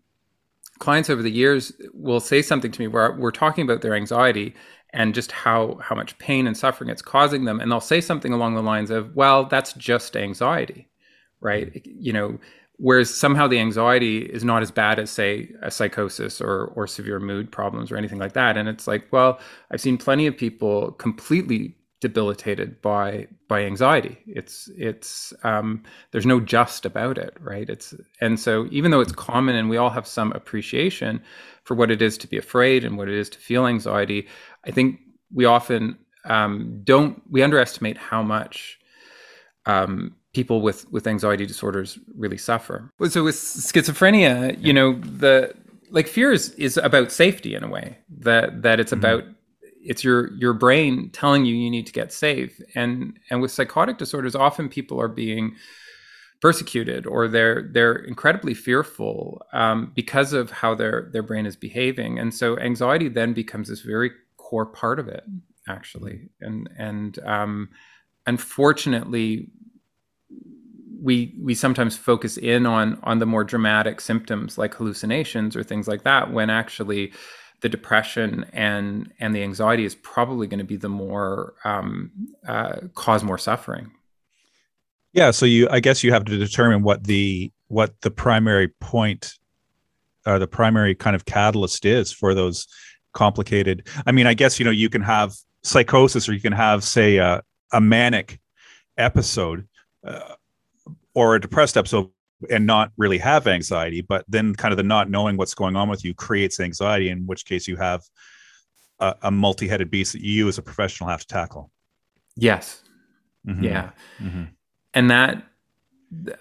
clients 0.79 1.10
over 1.10 1.22
the 1.24 1.31
years 1.31 1.72
will 1.93 2.20
say 2.20 2.41
something 2.41 2.72
to 2.72 2.81
me 2.81 2.88
where 2.88 3.13
we're 3.13 3.31
talking 3.31 3.63
about 3.63 3.81
their 3.81 3.96
anxiety 3.96 4.53
and 4.93 5.15
just 5.15 5.31
how 5.31 5.79
how 5.81 5.96
much 5.96 6.17
pain 6.20 6.46
and 6.46 6.55
suffering 6.55 6.89
it's 6.89 7.01
causing 7.01 7.46
them, 7.46 7.60
and 7.60 7.72
they'll 7.72 7.79
say 7.79 8.01
something 8.01 8.34
along 8.34 8.55
the 8.55 8.62
lines 8.62 8.91
of, 8.91 9.15
"Well, 9.15 9.46
that's 9.46 9.74
just 9.74 10.15
anxiety, 10.15 10.89
right?" 11.39 11.81
You 11.86 12.13
know. 12.13 12.39
Whereas 12.81 13.13
somehow 13.13 13.47
the 13.47 13.59
anxiety 13.59 14.23
is 14.23 14.43
not 14.43 14.63
as 14.63 14.71
bad 14.71 14.97
as, 14.97 15.11
say, 15.11 15.51
a 15.61 15.69
psychosis 15.69 16.41
or 16.41 16.65
or 16.75 16.88
severe 16.88 17.19
mood 17.19 17.51
problems 17.51 17.91
or 17.91 17.97
anything 17.97 18.17
like 18.17 18.33
that. 18.33 18.57
And 18.57 18.67
it's 18.67 18.88
like, 18.88 19.05
well, 19.11 19.39
I've 19.69 19.81
seen 19.81 20.00
plenty 20.00 20.25
of 20.25 20.35
people 20.35 20.91
completely 20.93 21.75
debilitated 22.00 22.81
by 22.81 23.27
by 23.47 23.63
anxiety. 23.63 24.17
It's 24.25 24.67
it's 24.75 25.31
um, 25.43 25.83
there's 26.09 26.25
no 26.25 26.39
just 26.39 26.83
about 26.83 27.19
it, 27.19 27.38
right? 27.39 27.69
It's 27.69 27.93
and 28.19 28.39
so 28.39 28.67
even 28.71 28.89
though 28.89 29.00
it's 29.00 29.11
common 29.11 29.55
and 29.55 29.69
we 29.69 29.77
all 29.77 29.91
have 29.91 30.07
some 30.07 30.31
appreciation 30.31 31.21
for 31.63 31.75
what 31.75 31.91
it 31.91 32.01
is 32.01 32.17
to 32.17 32.27
be 32.27 32.38
afraid 32.38 32.83
and 32.83 32.97
what 32.97 33.07
it 33.07 33.15
is 33.15 33.29
to 33.29 33.38
feel 33.38 33.67
anxiety, 33.67 34.27
I 34.65 34.71
think 34.71 35.00
we 35.31 35.45
often 35.45 36.00
um, 36.25 36.81
don't 36.83 37.21
we 37.29 37.43
underestimate 37.43 37.97
how 37.97 38.23
much 38.23 38.79
um, 39.67 40.15
people 40.33 40.61
with 40.61 40.89
with 40.91 41.07
anxiety 41.07 41.45
disorders 41.45 42.00
really 42.15 42.38
suffer. 42.38 42.91
So 43.09 43.23
with 43.23 43.35
schizophrenia, 43.35 44.57
you 44.61 44.73
know 44.73 44.93
the 44.93 45.53
like 45.89 46.07
fear 46.07 46.31
is, 46.31 46.51
is 46.51 46.77
about 46.77 47.11
safety 47.11 47.53
in 47.53 47.63
a 47.63 47.69
way 47.69 47.97
that 48.19 48.61
that 48.61 48.79
it's 48.79 48.91
mm-hmm. 48.91 49.05
about 49.05 49.23
it's 49.83 50.03
your 50.03 50.31
your 50.33 50.53
brain 50.53 51.09
telling 51.09 51.45
you 51.45 51.55
you 51.55 51.69
need 51.69 51.88
to 51.88 51.93
get 51.93 52.13
safe. 52.13 52.61
And 52.75 53.19
and 53.29 53.41
with 53.41 53.51
psychotic 53.51 53.97
disorders 53.97 54.35
often 54.35 54.69
people 54.69 55.00
are 55.01 55.07
being 55.07 55.55
persecuted 56.41 57.05
or 57.05 57.27
they're 57.27 57.69
they're 57.71 57.95
incredibly 57.95 58.53
fearful 58.53 59.41
um, 59.53 59.91
because 59.95 60.33
of 60.33 60.50
how 60.51 60.73
their 60.75 61.09
their 61.11 61.23
brain 61.23 61.45
is 61.45 61.55
behaving. 61.55 62.19
And 62.19 62.33
so 62.33 62.57
anxiety 62.57 63.09
then 63.09 63.33
becomes 63.33 63.67
this 63.67 63.81
very 63.81 64.11
core 64.38 64.65
part 64.65 65.00
of 65.00 65.07
it 65.07 65.23
actually. 65.67 66.29
And 66.39 66.69
and 66.77 67.19
um, 67.25 67.69
unfortunately 68.27 69.50
we 71.01 71.34
we 71.39 71.55
sometimes 71.55 71.98
focus 71.98 72.38
in 72.38 72.65
on 72.65 73.00
on 73.03 73.20
the 73.20 73.25
more 73.25 73.43
dramatic 73.43 74.00
symptoms 74.00 74.58
like 74.58 74.74
hallucinations 74.75 75.55
or 75.55 75.63
things 75.63 75.88
like 75.88 76.03
that 76.03 76.31
when 76.31 76.50
actually 76.50 77.12
the 77.62 77.70
depression 77.70 78.46
and 78.53 79.12
and 79.20 79.36
the 79.36 79.43
anxiety 79.43 79.86
is 79.86 79.96
probably 79.96 80.48
going 80.48 80.60
to 80.60 80.65
be 80.65 80.77
the 80.77 80.89
more 80.89 81.53
um, 81.63 82.12
uh, 82.48 82.74
cause 82.96 83.24
more 83.24 83.38
suffering. 83.38 83.91
Yeah, 85.13 85.31
so 85.31 85.46
you 85.46 85.67
I 85.70 85.79
guess 85.79 86.03
you 86.03 86.12
have 86.12 86.25
to 86.25 86.38
determine 86.38 86.84
what 86.84 87.03
the 87.05 87.51
what 87.67 88.00
the 88.01 88.12
primary 88.12 88.67
point 88.79 89.34
or 90.25 90.39
the 90.39 90.48
primary 90.48 90.93
kind 90.96 91.15
of 91.15 91.25
catalyst 91.25 91.86
is 91.86 92.12
for 92.12 92.34
those 92.34 92.67
complicated. 93.13 93.88
I 94.05 94.12
mean, 94.12 94.27
I 94.27 94.34
guess 94.34 94.60
you 94.60 94.65
know 94.65 94.72
you 94.72 94.89
can 94.89 95.01
have 95.01 95.34
psychosis 95.63 96.27
or 96.27 96.34
you 96.34 96.41
can 96.41 96.53
have 96.53 96.84
say 96.84 97.17
a, 97.17 97.43
a 97.72 97.79
manic 97.79 98.39
episode 98.98 99.67
uh, 100.05 100.36
or 101.13 101.35
a 101.35 101.41
depressed 101.41 101.77
episode 101.77 102.09
and 102.49 102.65
not 102.65 102.91
really 102.97 103.17
have 103.17 103.47
anxiety 103.47 104.01
but 104.01 104.25
then 104.27 104.55
kind 104.55 104.71
of 104.71 104.77
the 104.77 104.83
not 104.83 105.09
knowing 105.09 105.37
what's 105.37 105.53
going 105.53 105.75
on 105.75 105.87
with 105.89 106.03
you 106.03 106.13
creates 106.13 106.59
anxiety 106.59 107.09
in 107.09 107.25
which 107.27 107.45
case 107.45 107.67
you 107.67 107.75
have 107.75 108.01
a, 108.99 109.15
a 109.23 109.31
multi-headed 109.31 109.91
beast 109.91 110.13
that 110.13 110.21
you 110.21 110.47
as 110.47 110.57
a 110.57 110.61
professional 110.61 111.09
have 111.09 111.21
to 111.21 111.27
tackle 111.27 111.71
yes 112.35 112.81
mm-hmm. 113.47 113.63
yeah 113.63 113.91
mm-hmm. 114.19 114.45
and 114.93 115.11
that 115.11 115.43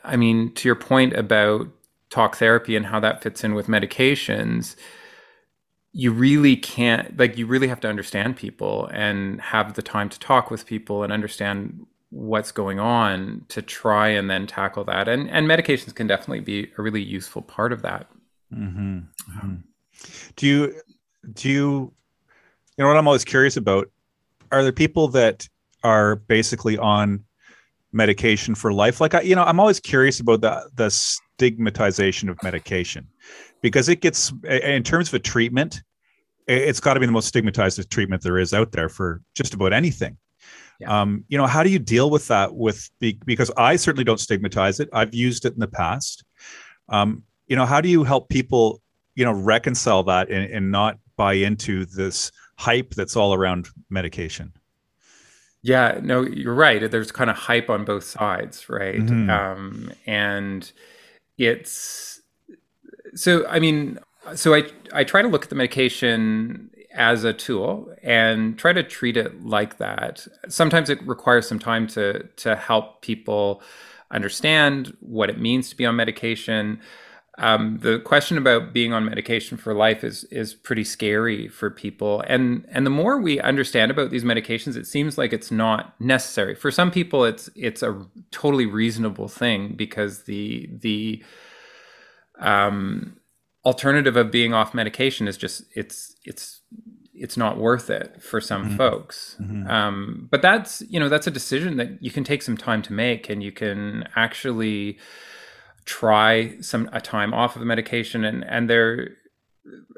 i 0.05 0.17
mean 0.17 0.53
to 0.55 0.69
your 0.69 0.77
point 0.77 1.13
about 1.15 1.69
talk 2.09 2.37
therapy 2.37 2.77
and 2.77 2.87
how 2.87 2.99
that 2.99 3.23
fits 3.23 3.45
in 3.45 3.55
with 3.55 3.67
medications 3.67 4.77
you 5.93 6.13
really 6.13 6.57
can't 6.57 7.19
like 7.19 7.37
you 7.37 7.47
really 7.47 7.69
have 7.69 7.81
to 7.81 7.89
understand 7.89 8.37
people 8.37 8.87
and 8.93 9.41
have 9.41 9.75
the 9.75 9.83
time 9.83 10.09
to 10.09 10.19
talk 10.19 10.51
with 10.51 10.67
people 10.67 11.03
and 11.03 11.13
understand 11.13 11.87
what's 12.11 12.53
going 12.53 12.81
on 12.81 13.45
to 13.49 13.63
try 13.63 14.09
and 14.09 14.29
then 14.29 14.47
tackle 14.47 14.85
that. 14.85 15.09
And 15.09 15.31
and 15.31 15.47
medications 15.47 15.95
can 15.95 16.07
definitely 16.07 16.41
be 16.41 16.71
a 16.77 16.83
really 16.83 17.03
useful 17.03 17.43
part 17.43 17.73
of 17.73 17.83
that. 17.83 18.09
Mm-hmm. 18.53 18.99
Mm-hmm. 18.99 19.55
Do 20.37 20.47
you 20.47 20.75
do 21.33 21.49
you 21.49 21.93
you 22.77 22.85
know 22.85 22.89
what 22.89 22.97
I'm 22.97 23.07
always 23.07 23.25
curious 23.25 23.57
about? 23.57 23.91
Are 24.53 24.63
there 24.63 24.73
people 24.73 25.09
that 25.09 25.49
are 25.85 26.17
basically 26.17 26.77
on 26.77 27.25
medication 27.93 28.55
for 28.55 28.73
life? 28.73 29.01
Like 29.01 29.15
I, 29.15 29.21
you 29.21 29.37
know, 29.37 29.45
I'm 29.45 29.61
always 29.61 29.81
curious 29.81 30.21
about 30.21 30.41
the 30.41 30.69
the 30.75 30.91
stigmatization 30.91 32.29
of 32.29 32.43
medication 32.43 33.07
because 33.63 33.89
it 33.89 34.01
gets 34.01 34.33
in 34.45 34.83
terms 34.83 35.09
of 35.09 35.15
a 35.15 35.19
treatment, 35.19 35.83
it's 36.47 36.81
got 36.81 36.95
to 36.95 37.01
be 37.01 37.07
the 37.07 37.13
most 37.13 37.29
stigmatized 37.29 37.91
treatment 37.91 38.23
there 38.23 38.39
is 38.39 38.53
out 38.53 38.73
there 38.73 38.89
for 38.89 39.23
just 39.35 39.55
about 39.55 39.73
anything. 39.73 40.17
Yeah. 40.81 41.01
Um, 41.01 41.25
you 41.29 41.37
know, 41.37 41.47
how 41.47 41.63
do 41.63 41.71
you 41.71 41.79
deal 41.79 42.11
with 42.11 42.29
that? 42.29 42.55
With 42.55 42.91
because 43.01 43.51
I 43.57 43.77
certainly 43.77 44.05
don't 44.05 44.21
stigmatize 44.21 44.81
it. 44.81 44.89
I've 44.93 45.15
used 45.15 45.45
it 45.45 45.53
in 45.53 45.61
the 45.61 45.69
past. 45.69 46.25
Um, 46.89 47.23
you 47.47 47.57
know, 47.57 47.67
how 47.67 47.81
do 47.81 47.89
you 47.89 48.05
help 48.05 48.29
people, 48.29 48.81
you 49.15 49.25
know, 49.25 49.33
reconcile 49.33 50.03
that 50.05 50.31
and, 50.31 50.51
and 50.51 50.71
not 50.71 50.99
buy 51.17 51.35
into 51.35 51.85
this 51.85 52.33
hype 52.57 52.95
that's 52.95 53.17
all 53.17 53.35
around 53.35 53.69
medication? 53.91 54.53
Yeah, 55.63 56.01
no, 56.03 56.23
you're 56.23 56.55
right. 56.55 56.91
There's 56.91 57.13
kind 57.13 57.29
of 57.29 57.37
hype 57.37 57.69
on 57.69 57.85
both 57.85 58.05
sides, 58.05 58.69
right? 58.71 59.01
Mm-hmm. 59.01 59.29
Um, 59.29 59.93
and 60.07 60.71
it's 61.37 62.23
so. 63.15 63.47
I 63.47 63.59
mean, 63.59 63.99
so 64.35 64.55
I 64.55 64.65
I 64.95 65.05
try 65.05 65.21
to 65.21 65.29
look 65.29 65.45
at 65.45 65.51
the 65.51 65.57
medication 65.57 66.71
as 66.93 67.25
a 67.25 67.33
tool 67.33 67.93
and 68.03 68.59
try 68.59 68.73
to 68.73 68.83
treat 68.83 69.17
it 69.17 69.45
like 69.45 69.79
that. 69.79 70.27
Sometimes 70.49 70.91
it 70.91 71.07
requires 71.07 71.49
some 71.49 71.59
time 71.59 71.87
to 71.89 72.25
to 72.37 72.57
help 72.57 73.03
people 73.03 73.63
understand 74.11 74.97
what 75.01 75.31
it 75.31 75.39
means 75.39 75.71
to 75.71 75.77
be 75.77 75.87
on 75.87 75.97
medication. 75.97 76.81
Um, 77.39 77.79
the 77.81 78.01
question 78.01 78.37
about 78.37 78.73
being 78.73 78.93
on 78.93 79.05
medication 79.05 79.57
for 79.57 79.73
life 79.73 80.05
is 80.05 80.25
is 80.25 80.53
pretty 80.53 80.85
scary 80.85 81.49
for 81.49 81.71
people, 81.71 82.23
and 82.27 82.67
and 82.71 82.85
the 82.85 82.91
more 82.91 83.19
we 83.19 83.41
understand 83.41 83.91
about 83.91 84.11
these 84.11 84.25
medications, 84.25 84.77
it 84.77 84.87
seems 84.87 85.17
like 85.17 85.33
it's 85.33 85.51
not 85.51 85.99
necessary. 86.01 86.55
For 86.55 86.71
some 86.71 86.91
people, 86.91 87.25
it's 87.25 87.49
it's 87.55 87.83
a 87.83 88.05
totally 88.31 88.67
reasonable 88.67 89.29
thing 89.29 89.75
because 89.75 90.25
the 90.25 90.69
the 90.73 91.25
um, 92.41 93.20
alternative 93.65 94.17
of 94.17 94.31
being 94.31 94.55
off 94.55 94.75
medication 94.75 95.29
is 95.29 95.37
just 95.37 95.65
it's 95.75 96.17
it's 96.25 96.61
it's 97.21 97.37
not 97.37 97.59
worth 97.59 97.91
it 97.91 98.23
for 98.23 98.41
some 98.41 98.69
mm-hmm. 98.69 98.77
folks. 98.77 99.37
Mm-hmm. 99.39 99.69
Um, 99.69 100.29
but 100.31 100.41
that's 100.41 100.83
you 100.89 100.99
know 100.99 101.09
that's 101.09 101.27
a 101.27 101.31
decision 101.31 101.77
that 101.77 102.03
you 102.03 102.11
can 102.11 102.25
take 102.25 102.43
some 102.43 102.57
time 102.57 102.83
to 102.83 102.93
make, 102.93 103.29
and 103.29 103.43
you 103.43 103.53
can 103.53 104.09
actually 104.17 104.99
try 105.85 106.59
some 106.61 106.89
a 106.93 107.01
time 107.01 107.35
off 107.35 107.57
of 107.57 107.61
the 107.61 107.67
medication, 107.67 108.25
and 108.25 108.45
and 108.45 108.71
there. 108.71 109.09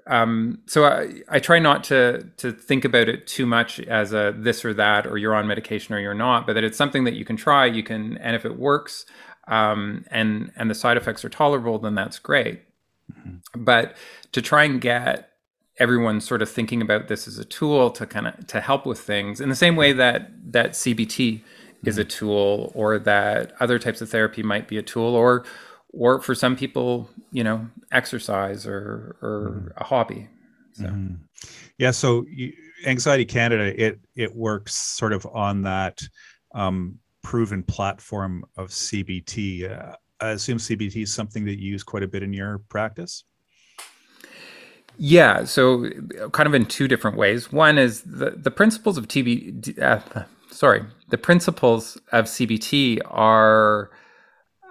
Um, 0.08 0.58
so 0.66 0.84
I, 0.84 1.22
I 1.28 1.38
try 1.38 1.60
not 1.60 1.84
to 1.84 2.28
to 2.38 2.50
think 2.50 2.84
about 2.84 3.08
it 3.08 3.28
too 3.28 3.46
much 3.46 3.78
as 3.78 4.12
a 4.12 4.34
this 4.36 4.64
or 4.64 4.74
that, 4.74 5.06
or 5.06 5.16
you're 5.16 5.36
on 5.36 5.46
medication 5.46 5.94
or 5.94 6.00
you're 6.00 6.14
not, 6.14 6.44
but 6.44 6.54
that 6.54 6.64
it's 6.64 6.76
something 6.76 7.04
that 7.04 7.14
you 7.14 7.24
can 7.24 7.36
try. 7.36 7.66
You 7.66 7.84
can, 7.84 8.18
and 8.18 8.34
if 8.34 8.44
it 8.44 8.58
works, 8.58 9.06
um, 9.46 10.04
and 10.10 10.50
and 10.56 10.68
the 10.68 10.74
side 10.74 10.96
effects 10.96 11.24
are 11.24 11.28
tolerable, 11.28 11.78
then 11.78 11.94
that's 11.94 12.18
great. 12.18 12.62
Mm-hmm. 13.10 13.64
But 13.64 13.96
to 14.32 14.42
try 14.42 14.64
and 14.64 14.80
get 14.80 15.30
everyone 15.78 16.20
sort 16.20 16.42
of 16.42 16.50
thinking 16.50 16.82
about 16.82 17.08
this 17.08 17.26
as 17.26 17.38
a 17.38 17.44
tool 17.44 17.90
to 17.90 18.06
kind 18.06 18.28
of 18.28 18.46
to 18.46 18.60
help 18.60 18.86
with 18.86 19.00
things 19.00 19.40
in 19.40 19.48
the 19.48 19.54
same 19.54 19.76
way 19.76 19.92
that 19.92 20.30
that 20.52 20.72
CBT 20.72 21.34
mm-hmm. 21.34 21.88
is 21.88 21.98
a 21.98 22.04
tool 22.04 22.72
or 22.74 22.98
that 22.98 23.52
other 23.60 23.78
types 23.78 24.00
of 24.00 24.10
therapy 24.10 24.42
might 24.42 24.68
be 24.68 24.78
a 24.78 24.82
tool 24.82 25.14
or 25.14 25.44
or 25.92 26.20
for 26.20 26.34
some 26.34 26.56
people 26.56 27.08
you 27.30 27.44
know 27.44 27.66
exercise 27.92 28.66
or 28.66 29.16
or 29.22 29.54
mm-hmm. 29.56 29.68
a 29.76 29.84
hobby 29.84 30.28
so 30.72 30.84
mm-hmm. 30.84 31.14
yeah 31.78 31.90
so 31.90 32.24
you, 32.30 32.52
anxiety 32.86 33.24
canada 33.24 33.72
it 33.82 34.00
it 34.16 34.34
works 34.34 34.74
sort 34.74 35.12
of 35.12 35.26
on 35.26 35.62
that 35.62 36.00
um, 36.54 36.98
proven 37.22 37.62
platform 37.62 38.44
of 38.56 38.68
cbt 38.68 39.70
uh, 39.70 39.94
i 40.22 40.30
assume 40.30 40.58
cbt 40.58 41.02
is 41.02 41.12
something 41.12 41.44
that 41.44 41.60
you 41.60 41.70
use 41.70 41.82
quite 41.82 42.02
a 42.02 42.08
bit 42.08 42.22
in 42.22 42.32
your 42.32 42.58
practice 42.68 43.24
yeah, 44.98 45.44
so 45.44 45.88
kind 46.32 46.46
of 46.46 46.54
in 46.54 46.66
two 46.66 46.86
different 46.86 47.16
ways. 47.16 47.50
One 47.50 47.78
is 47.78 48.02
the, 48.02 48.30
the 48.30 48.50
principles 48.50 48.98
of 48.98 49.08
TB, 49.08 49.80
uh, 49.80 50.24
sorry, 50.50 50.84
the 51.08 51.18
principles 51.18 51.98
of 52.12 52.26
CBT 52.26 53.00
are 53.06 53.90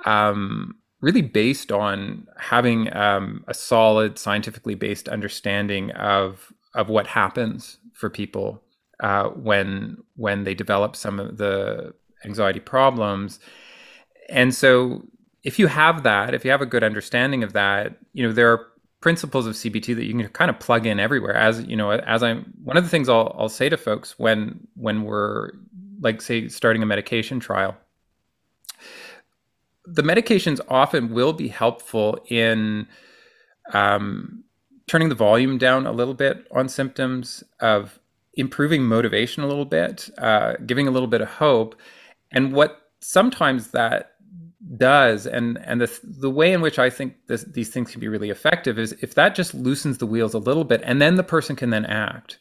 um, 0.06 0.76
really 1.02 1.22
based 1.22 1.72
on 1.72 2.28
having 2.38 2.96
um, 2.96 3.44
a 3.48 3.54
solid, 3.54 4.20
scientifically 4.20 4.76
based 4.76 5.10
understanding 5.10 5.92
of 5.92 6.54
of 6.74 6.88
what 6.88 7.08
happens 7.08 7.80
for 7.94 8.10
people 8.10 8.64
uh, 9.02 9.26
when 9.30 9.98
when 10.16 10.44
they 10.44 10.54
develop 10.54 10.96
some 10.96 11.20
of 11.20 11.38
the 11.38 11.94
anxiety 12.24 12.60
problems. 12.60 13.40
And 14.30 14.54
so, 14.54 15.04
if 15.44 15.58
you 15.58 15.68
have 15.68 16.04
that, 16.04 16.34
if 16.34 16.46
you 16.46 16.52
have 16.52 16.62
a 16.62 16.66
good 16.66 16.84
understanding 16.84 17.44
of 17.44 17.54
that, 17.54 17.98
you 18.14 18.26
know 18.26 18.34
there 18.34 18.52
are 18.52 18.68
principles 19.02 19.48
of 19.48 19.56
CBT 19.56 19.96
that 19.96 20.06
you 20.06 20.14
can 20.14 20.28
kind 20.30 20.50
of 20.50 20.60
plug 20.60 20.86
in 20.86 21.00
everywhere. 21.00 21.36
As 21.36 21.64
you 21.64 21.76
know, 21.76 21.92
as 21.92 22.24
I'm 22.24 22.54
one 22.64 22.78
of 22.78 22.84
the 22.84 22.90
things 22.90 23.10
I'll 23.10 23.36
I'll 23.38 23.50
say 23.50 23.70
to 23.70 23.78
folks 23.78 24.18
when 24.18 24.68
when 24.76 25.04
we're 25.04 25.52
like 26.00 26.22
say 26.22 26.48
starting 26.48 26.84
a 26.84 26.86
medication 26.86 27.40
trial, 27.40 27.76
the 29.86 30.04
medications 30.04 30.60
often 30.68 31.14
will 31.14 31.34
be 31.34 31.48
helpful 31.48 32.20
in 32.30 32.88
um, 33.74 34.44
turning 34.88 35.10
the 35.10 35.16
volume 35.16 35.58
down 35.58 35.86
a 35.88 35.92
little 35.92 36.14
bit 36.14 36.48
on 36.52 36.70
symptoms 36.70 37.44
of 37.60 38.00
improving 38.36 38.84
motivation 38.84 39.44
a 39.44 39.48
little 39.48 39.66
bit, 39.66 40.10
uh, 40.18 40.54
giving 40.66 40.88
a 40.88 40.92
little 40.92 41.08
bit 41.08 41.22
of 41.22 41.28
hope, 41.28 41.76
and 42.32 42.54
what 42.54 42.90
sometimes 43.00 43.72
that 43.72 44.11
does 44.82 45.28
and 45.28 45.60
and 45.64 45.80
the 45.80 46.00
the 46.04 46.32
way 46.32 46.52
in 46.52 46.60
which 46.60 46.80
I 46.80 46.90
think 46.90 47.14
this, 47.28 47.44
these 47.44 47.70
things 47.70 47.92
can 47.92 48.02
be 48.02 48.08
really 48.08 48.32
effective 48.32 48.80
is 48.80 48.94
if 49.00 49.14
that 49.14 49.36
just 49.36 49.54
loosens 49.54 50.00
the 50.00 50.08
wheels 50.08 50.34
a 50.34 50.40
little 50.40 50.64
bit 50.64 50.82
and 50.84 51.00
then 51.00 51.18
the 51.18 51.24
person 51.24 51.56
can 51.56 51.70
then 51.70 51.86
act 51.86 52.40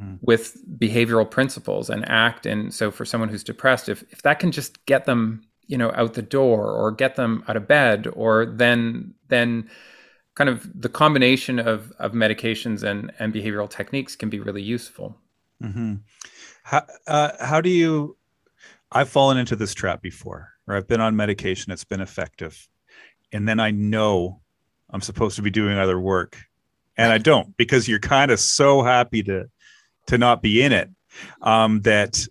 mm. 0.00 0.18
with 0.22 0.56
behavioral 0.78 1.30
principles 1.30 1.90
and 1.90 2.08
act 2.08 2.46
and 2.46 2.72
so 2.72 2.90
for 2.90 3.04
someone 3.04 3.28
who's 3.28 3.44
depressed 3.44 3.90
if 3.90 4.02
if 4.10 4.22
that 4.22 4.38
can 4.38 4.50
just 4.50 4.86
get 4.86 5.04
them 5.04 5.42
you 5.66 5.76
know 5.76 5.92
out 5.94 6.14
the 6.14 6.22
door 6.22 6.72
or 6.72 6.90
get 6.90 7.16
them 7.16 7.44
out 7.48 7.56
of 7.56 7.68
bed 7.68 8.06
or 8.14 8.46
then 8.46 9.12
then 9.28 9.68
kind 10.36 10.48
of 10.48 10.66
the 10.80 10.88
combination 10.88 11.58
of 11.58 11.92
of 11.98 12.12
medications 12.12 12.82
and 12.82 13.12
and 13.18 13.34
behavioral 13.34 13.68
techniques 13.68 14.16
can 14.16 14.30
be 14.30 14.40
really 14.40 14.62
useful 14.62 15.18
mm-hmm. 15.62 15.96
how 16.62 16.82
uh, 17.06 17.32
how 17.44 17.60
do 17.60 17.68
you 17.68 18.16
I've 18.92 19.08
fallen 19.08 19.38
into 19.38 19.56
this 19.56 19.74
trap 19.74 20.02
before 20.02 20.50
or 20.66 20.76
I've 20.76 20.88
been 20.88 21.00
on 21.00 21.16
medication, 21.16 21.72
it's 21.72 21.84
been 21.84 22.00
effective. 22.00 22.68
And 23.32 23.48
then 23.48 23.60
I 23.60 23.70
know 23.70 24.40
I'm 24.90 25.00
supposed 25.00 25.36
to 25.36 25.42
be 25.42 25.50
doing 25.50 25.76
other 25.76 25.98
work 25.98 26.38
and 26.96 27.12
I 27.12 27.18
don't 27.18 27.56
because 27.56 27.88
you're 27.88 27.98
kind 27.98 28.30
of 28.30 28.40
so 28.40 28.82
happy 28.82 29.22
to 29.24 29.48
to 30.06 30.18
not 30.18 30.42
be 30.42 30.62
in 30.62 30.72
it 30.72 30.90
um, 31.42 31.80
that 31.82 32.24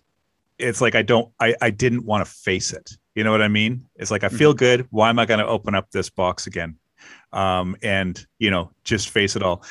it's 0.58 0.80
like 0.80 0.94
I 0.94 1.02
don't 1.02 1.30
I 1.40 1.54
I 1.60 1.70
didn't 1.70 2.04
want 2.04 2.24
to 2.24 2.30
face 2.30 2.72
it. 2.72 2.96
You 3.14 3.24
know 3.24 3.30
what 3.30 3.42
I 3.42 3.48
mean? 3.48 3.86
It's 3.96 4.10
like 4.10 4.24
I 4.24 4.28
feel 4.28 4.52
mm-hmm. 4.52 4.58
good. 4.58 4.88
Why 4.90 5.08
am 5.08 5.18
I 5.18 5.26
going 5.26 5.40
to 5.40 5.46
open 5.46 5.74
up 5.74 5.90
this 5.90 6.10
box 6.10 6.46
again? 6.46 6.76
Um, 7.32 7.76
and 7.82 8.24
you 8.38 8.50
know, 8.50 8.70
just 8.84 9.10
face 9.10 9.36
it 9.36 9.42
all. 9.42 9.64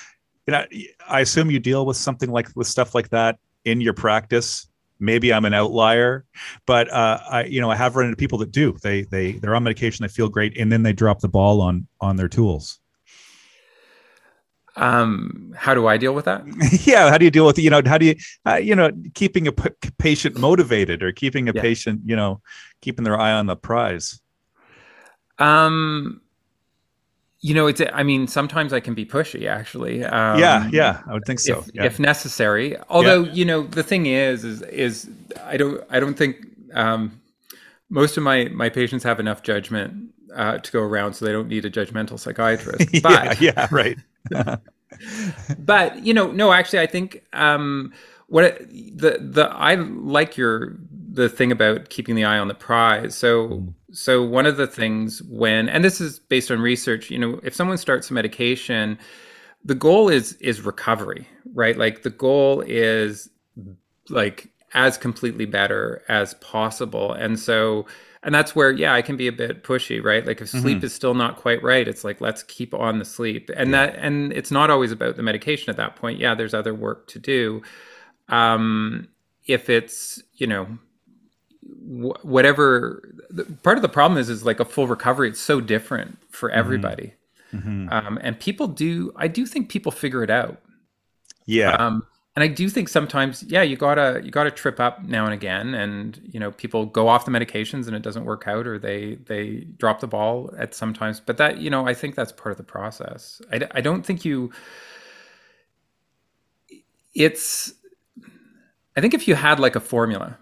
You 0.47 0.51
know, 0.51 0.65
I 1.07 1.21
assume 1.21 1.51
you 1.51 1.59
deal 1.59 1.85
with 1.85 1.97
something 1.97 2.29
like 2.29 2.49
with 2.55 2.67
stuff 2.67 2.93
like 2.93 3.09
that 3.09 3.39
in 3.65 3.81
your 3.81 3.93
practice 3.93 4.67
maybe 4.99 5.34
I'm 5.34 5.45
an 5.45 5.53
outlier, 5.53 6.25
but 6.65 6.91
uh, 6.91 7.19
I, 7.29 7.43
you 7.45 7.62
know, 7.62 7.69
I 7.69 7.75
have 7.75 7.95
run 7.95 8.06
into 8.06 8.17
people 8.17 8.38
that 8.39 8.51
do. 8.51 8.77
They 8.82 9.03
they 9.03 9.34
they're 9.34 9.56
on 9.56 9.63
medication, 9.63 10.03
they 10.03 10.10
feel 10.10 10.29
great, 10.29 10.58
and 10.58 10.71
then 10.71 10.84
they 10.84 10.93
drop 10.93 11.19
the 11.19 11.29
ball 11.29 11.62
on 11.62 11.88
on 12.01 12.15
their 12.15 12.29
tools. 12.29 12.79
Um, 14.75 15.53
how 15.56 15.75
do 15.75 15.86
I 15.86 15.97
deal 15.97 16.15
with 16.15 16.25
that? 16.25 16.43
yeah, 16.88 17.10
how 17.12 17.17
do 17.17 17.25
you 17.25 17.32
deal 17.32 17.45
with 17.45 17.60
you 17.60 17.69
know 17.69 17.82
how 17.86 17.97
do 17.97 18.08
you 18.08 18.15
uh, 18.47 18.56
you 18.56 18.75
know 18.75 18.91
keeping 19.13 19.47
a 19.47 19.51
p- 19.51 19.89
patient 19.99 20.38
motivated 20.38 21.03
or 21.03 21.12
keeping 21.12 21.47
a 21.47 21.53
yeah. 21.53 21.62
patient 21.62 22.01
you 22.06 22.15
know 22.15 22.41
keeping 22.82 23.03
their 23.03 23.19
eye 23.19 23.34
on 23.34 23.45
the 23.45 23.56
prize? 23.56 24.19
Um, 25.39 26.21
you 27.43 27.53
know, 27.53 27.67
it's. 27.67 27.82
I 27.91 28.03
mean, 28.03 28.25
sometimes 28.27 28.71
I 28.71 28.79
can 28.79 28.93
be 28.93 29.06
pushy. 29.06 29.47
Actually. 29.47 30.03
Um, 30.06 30.39
yeah, 30.39 30.69
yeah, 30.71 31.01
I 31.06 31.13
would 31.13 31.25
think 31.25 31.41
so. 31.41 31.60
If, 31.60 31.71
yeah. 31.73 31.84
if 31.84 31.99
necessary. 31.99 32.77
Although, 32.89 33.25
yeah. 33.25 33.34
you 33.34 33.43
know, 33.43 33.63
the 33.67 33.84
thing 33.84 34.06
is, 34.06 34.45
is, 34.45 34.62
is 34.62 35.10
I 35.43 35.58
don't, 35.58 35.84
I 35.89 35.99
don't 35.99 36.13
think 36.13 36.38
um, 36.73 37.21
most 37.89 38.15
of 38.15 38.23
my 38.23 38.45
my 38.45 38.69
patients 38.69 39.03
have 39.03 39.19
enough 39.19 39.43
judgment 39.43 40.13
uh, 40.34 40.60
to 40.60 40.71
go 40.71 40.79
around, 40.79 41.15
so 41.15 41.25
they 41.25 41.34
don't 41.34 41.49
need 41.49 41.65
a 41.65 41.69
judgmental 41.69 42.17
psychiatrist. 42.17 42.89
But, 43.03 43.41
yeah, 43.41 43.51
yeah, 43.58 43.67
right. 43.71 43.97
but 45.60 46.06
you 46.06 46.13
know, 46.13 46.32
no, 46.32 46.53
actually, 46.53 46.79
I 46.79 46.88
think 46.88 47.23
um, 47.34 47.91
what 48.27 48.58
the 48.69 49.17
the 49.19 49.49
I 49.51 49.75
like 49.75 50.38
your 50.38 50.77
the 51.13 51.30
thing 51.30 51.52
about 51.52 51.89
keeping 51.89 52.15
the 52.15 52.26
eye 52.26 52.38
on 52.38 52.47
the 52.47 52.56
prize. 52.56 53.15
So. 53.15 53.47
Mm 53.47 53.73
so 53.93 54.23
one 54.23 54.47
of 54.47 54.58
the 54.58 54.67
things 54.67 55.21
when 55.23 55.69
and 55.69 55.86
this 55.86 56.02
is 56.02 56.19
based 56.19 56.52
on 56.52 56.60
research 56.60 57.10
you 57.10 57.17
know 57.17 57.39
if 57.43 57.54
someone 57.54 57.78
starts 57.78 58.10
a 58.10 58.13
medication 58.13 58.97
the 59.63 59.76
goal 59.76 60.10
is 60.10 60.34
is 60.34 60.62
recovery 60.62 61.28
right 61.54 61.78
like 61.78 62.02
the 62.02 62.10
goal 62.10 62.62
is 62.65 63.30
like 64.10 64.49
as 64.73 64.97
completely 64.97 65.45
better 65.45 66.02
as 66.10 66.34
possible 66.36 67.13
and 67.13 67.39
so 67.39 67.86
and 68.23 68.34
that's 68.34 68.56
where 68.56 68.71
yeah 68.71 68.93
i 68.95 69.02
can 69.02 69.15
be 69.15 69.28
a 69.28 69.32
bit 69.32 69.63
pushy 69.63 70.04
right 70.04 70.26
like 70.26 70.41
if 70.41 70.49
sleep 70.49 70.78
mm-hmm. 70.78 70.86
is 70.86 70.93
still 70.93 71.13
not 71.13 71.38
quite 71.38 71.62
right 71.62 71.88
it's 71.88 72.04
like 72.04 72.19
let's 72.19 72.41
keep 72.43 72.73
on 72.73 72.97
the 72.97 73.06
sleep 73.06 73.52
and 73.56 73.69
yeah. 73.69 73.86
that 73.86 73.95
and 73.99 74.34
it's 74.34 74.49
not 74.49 74.71
always 74.71 74.91
about 74.91 75.15
the 75.15 75.23
medication 75.23 75.69
at 75.69 75.78
that 75.78 75.95
point 75.95 76.19
yeah 76.19 76.34
there's 76.34 76.56
other 76.56 76.73
work 76.73 77.08
to 77.08 77.19
do 77.19 77.62
um 78.30 79.08
if 79.45 79.69
it's 79.69 80.21
you 80.34 80.47
know 80.47 80.67
whatever 81.65 83.13
part 83.63 83.78
of 83.78 83.82
the 83.82 83.89
problem 83.89 84.17
is 84.17 84.30
is 84.30 84.45
like 84.45 84.60
a 84.60 84.65
full 84.65 84.88
recovery. 84.88 85.30
It's 85.30 85.39
so 85.39 85.62
different 85.62 86.17
for 86.30 86.49
mm-hmm. 86.49 86.60
everybody. 86.60 87.13
Mm-hmm. 87.54 87.88
um, 87.91 88.17
and 88.23 88.39
people 88.39 88.65
do 88.65 89.13
i 89.15 89.28
do 89.28 89.45
think 89.45 89.69
people 89.69 89.91
figure 89.91 90.23
it 90.23 90.30
out. 90.30 90.60
Yeah. 91.45 91.76
Um, 91.76 92.06
and 92.36 92.41
i 92.43 92.47
do 92.47 92.67
think 92.67 92.89
sometimes 92.89 93.43
yeah 93.43 93.62
you 93.62 93.78
gotta 93.78 94.19
you 94.23 94.32
gotta 94.32 94.49
trip 94.49 94.80
up 94.80 95.04
now 95.04 95.26
and 95.26 95.36
again 95.36 95.76
and 95.76 96.19
you 96.23 96.39
know 96.39 96.49
people 96.52 96.88
go 96.88 97.08
off 97.08 97.26
the 97.26 97.32
medications 97.32 97.86
and 97.86 97.95
it 97.95 98.02
doesn't 98.02 98.26
work 98.26 98.47
out 98.47 98.65
or 98.65 98.80
they 98.80 99.15
they 99.28 99.67
drop 99.78 99.99
the 99.99 100.08
ball 100.08 100.52
at 100.58 100.73
sometimes. 100.73 101.19
But 101.19 101.38
that 101.38 101.60
you 101.60 101.69
know 101.69 101.86
i 101.86 101.93
think 101.93 102.15
that's 102.15 102.32
part 102.32 102.52
of 102.52 102.58
the 102.58 102.63
process. 102.63 103.41
I, 103.52 103.67
I 103.71 103.82
don't 103.82 104.04
think 104.04 104.26
you 104.26 104.52
it's 107.13 107.73
i 108.97 109.02
think 109.02 109.13
if 109.13 109.28
you 109.28 109.36
had 109.36 109.60
like 109.60 109.76
a 109.76 109.80
formula 109.80 110.39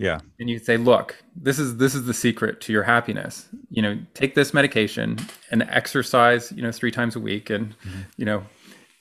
yeah. 0.00 0.20
And 0.38 0.48
you 0.48 0.58
say, 0.58 0.78
look, 0.78 1.14
this 1.36 1.58
is 1.58 1.76
this 1.76 1.94
is 1.94 2.06
the 2.06 2.14
secret 2.14 2.62
to 2.62 2.72
your 2.72 2.84
happiness. 2.84 3.46
You 3.68 3.82
know, 3.82 3.98
take 4.14 4.34
this 4.34 4.54
medication 4.54 5.18
and 5.50 5.62
exercise, 5.64 6.50
you 6.52 6.62
know, 6.62 6.72
three 6.72 6.90
times 6.90 7.16
a 7.16 7.20
week 7.20 7.50
and, 7.50 7.78
mm-hmm. 7.80 8.00
you 8.16 8.24
know, 8.24 8.42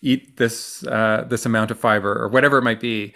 eat 0.02 0.36
this 0.36 0.86
uh, 0.86 1.26
this 1.30 1.46
amount 1.46 1.72
of 1.72 1.80
fiber 1.80 2.22
or 2.22 2.28
whatever 2.28 2.58
it 2.58 2.64
might 2.64 2.82
be. 2.82 3.14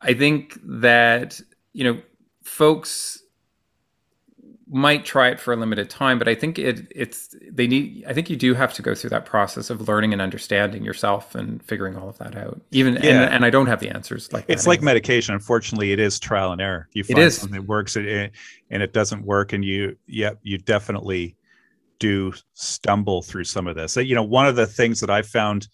I 0.00 0.14
think 0.14 0.58
that, 0.64 1.40
you 1.72 1.84
know, 1.84 2.02
folks 2.42 3.21
might 4.72 5.04
try 5.04 5.28
it 5.28 5.38
for 5.38 5.52
a 5.52 5.56
limited 5.56 5.90
time, 5.90 6.18
but 6.18 6.28
I 6.28 6.34
think 6.34 6.58
it 6.58 6.90
it's 6.90 7.34
they 7.50 7.66
need 7.66 8.04
I 8.08 8.14
think 8.14 8.30
you 8.30 8.36
do 8.36 8.54
have 8.54 8.72
to 8.74 8.82
go 8.82 8.94
through 8.94 9.10
that 9.10 9.26
process 9.26 9.68
of 9.68 9.86
learning 9.86 10.14
and 10.14 10.22
understanding 10.22 10.82
yourself 10.82 11.34
and 11.34 11.62
figuring 11.62 11.94
all 11.96 12.08
of 12.08 12.16
that 12.18 12.34
out. 12.36 12.60
Even 12.70 12.94
yeah. 12.94 13.22
and, 13.22 13.34
and 13.34 13.44
I 13.44 13.50
don't 13.50 13.66
have 13.66 13.80
the 13.80 13.90
answers 13.90 14.32
like 14.32 14.46
It's 14.48 14.66
like 14.66 14.78
anymore. 14.78 14.94
medication. 14.94 15.34
Unfortunately, 15.34 15.92
it 15.92 16.00
is 16.00 16.18
trial 16.18 16.52
and 16.52 16.60
error. 16.60 16.88
You 16.94 17.04
find 17.04 17.18
it 17.18 17.22
is. 17.26 17.36
something 17.36 17.60
that 17.60 17.68
works 17.68 17.96
and 17.96 18.32
it 18.70 18.92
doesn't 18.94 19.24
work 19.24 19.52
and 19.52 19.62
you 19.64 19.96
yeah, 20.06 20.32
you 20.42 20.56
definitely 20.56 21.36
do 21.98 22.32
stumble 22.54 23.20
through 23.20 23.44
some 23.44 23.66
of 23.66 23.76
this. 23.76 23.96
You 23.96 24.14
know, 24.14 24.24
one 24.24 24.46
of 24.46 24.56
the 24.56 24.66
things 24.66 25.00
that 25.00 25.10
I 25.10 25.20
found 25.20 25.68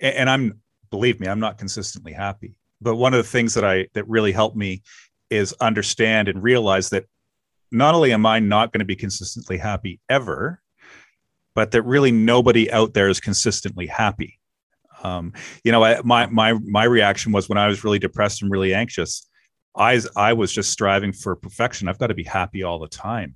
and 0.00 0.28
I'm 0.28 0.60
believe 0.90 1.20
me, 1.20 1.28
I'm 1.28 1.40
not 1.40 1.56
consistently 1.56 2.12
happy. 2.12 2.56
But 2.80 2.96
one 2.96 3.14
of 3.14 3.18
the 3.18 3.30
things 3.30 3.54
that 3.54 3.64
I 3.64 3.86
that 3.94 4.08
really 4.08 4.32
helped 4.32 4.56
me 4.56 4.82
is 5.30 5.52
understand 5.60 6.28
and 6.28 6.42
realize 6.42 6.90
that 6.90 7.06
not 7.74 7.94
only 7.94 8.12
am 8.12 8.24
I 8.24 8.38
not 8.38 8.72
going 8.72 8.78
to 8.78 8.84
be 8.84 8.96
consistently 8.96 9.58
happy 9.58 10.00
ever, 10.08 10.62
but 11.54 11.72
that 11.72 11.82
really 11.82 12.12
nobody 12.12 12.70
out 12.70 12.94
there 12.94 13.08
is 13.08 13.20
consistently 13.20 13.86
happy. 13.86 14.38
Um, 15.02 15.32
you 15.64 15.72
know, 15.72 15.84
I, 15.84 16.00
my 16.02 16.26
my 16.26 16.52
my 16.52 16.84
reaction 16.84 17.32
was 17.32 17.48
when 17.48 17.58
I 17.58 17.66
was 17.66 17.84
really 17.84 17.98
depressed 17.98 18.42
and 18.42 18.50
really 18.50 18.72
anxious. 18.72 19.28
I 19.76 20.00
I 20.16 20.32
was 20.32 20.52
just 20.52 20.70
striving 20.70 21.12
for 21.12 21.36
perfection. 21.36 21.88
I've 21.88 21.98
got 21.98 22.06
to 22.06 22.14
be 22.14 22.22
happy 22.22 22.62
all 22.62 22.78
the 22.78 22.88
time, 22.88 23.34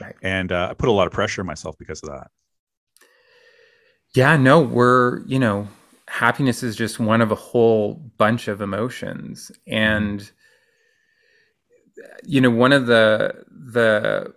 right. 0.00 0.16
and 0.22 0.50
uh, 0.50 0.68
I 0.70 0.74
put 0.74 0.88
a 0.88 0.92
lot 0.92 1.06
of 1.06 1.12
pressure 1.12 1.42
on 1.42 1.46
myself 1.46 1.76
because 1.78 2.02
of 2.02 2.08
that. 2.08 2.30
Yeah, 4.14 4.36
no, 4.36 4.60
we're 4.60 5.20
you 5.26 5.38
know, 5.38 5.68
happiness 6.08 6.62
is 6.62 6.74
just 6.74 6.98
one 6.98 7.20
of 7.20 7.30
a 7.30 7.36
whole 7.36 7.94
bunch 8.16 8.48
of 8.48 8.62
emotions, 8.62 9.52
and. 9.66 10.20
Mm-hmm 10.20 10.34
you 12.24 12.40
know, 12.40 12.50
one 12.50 12.72
of 12.72 12.86
the 12.86 13.44
the 13.50 14.32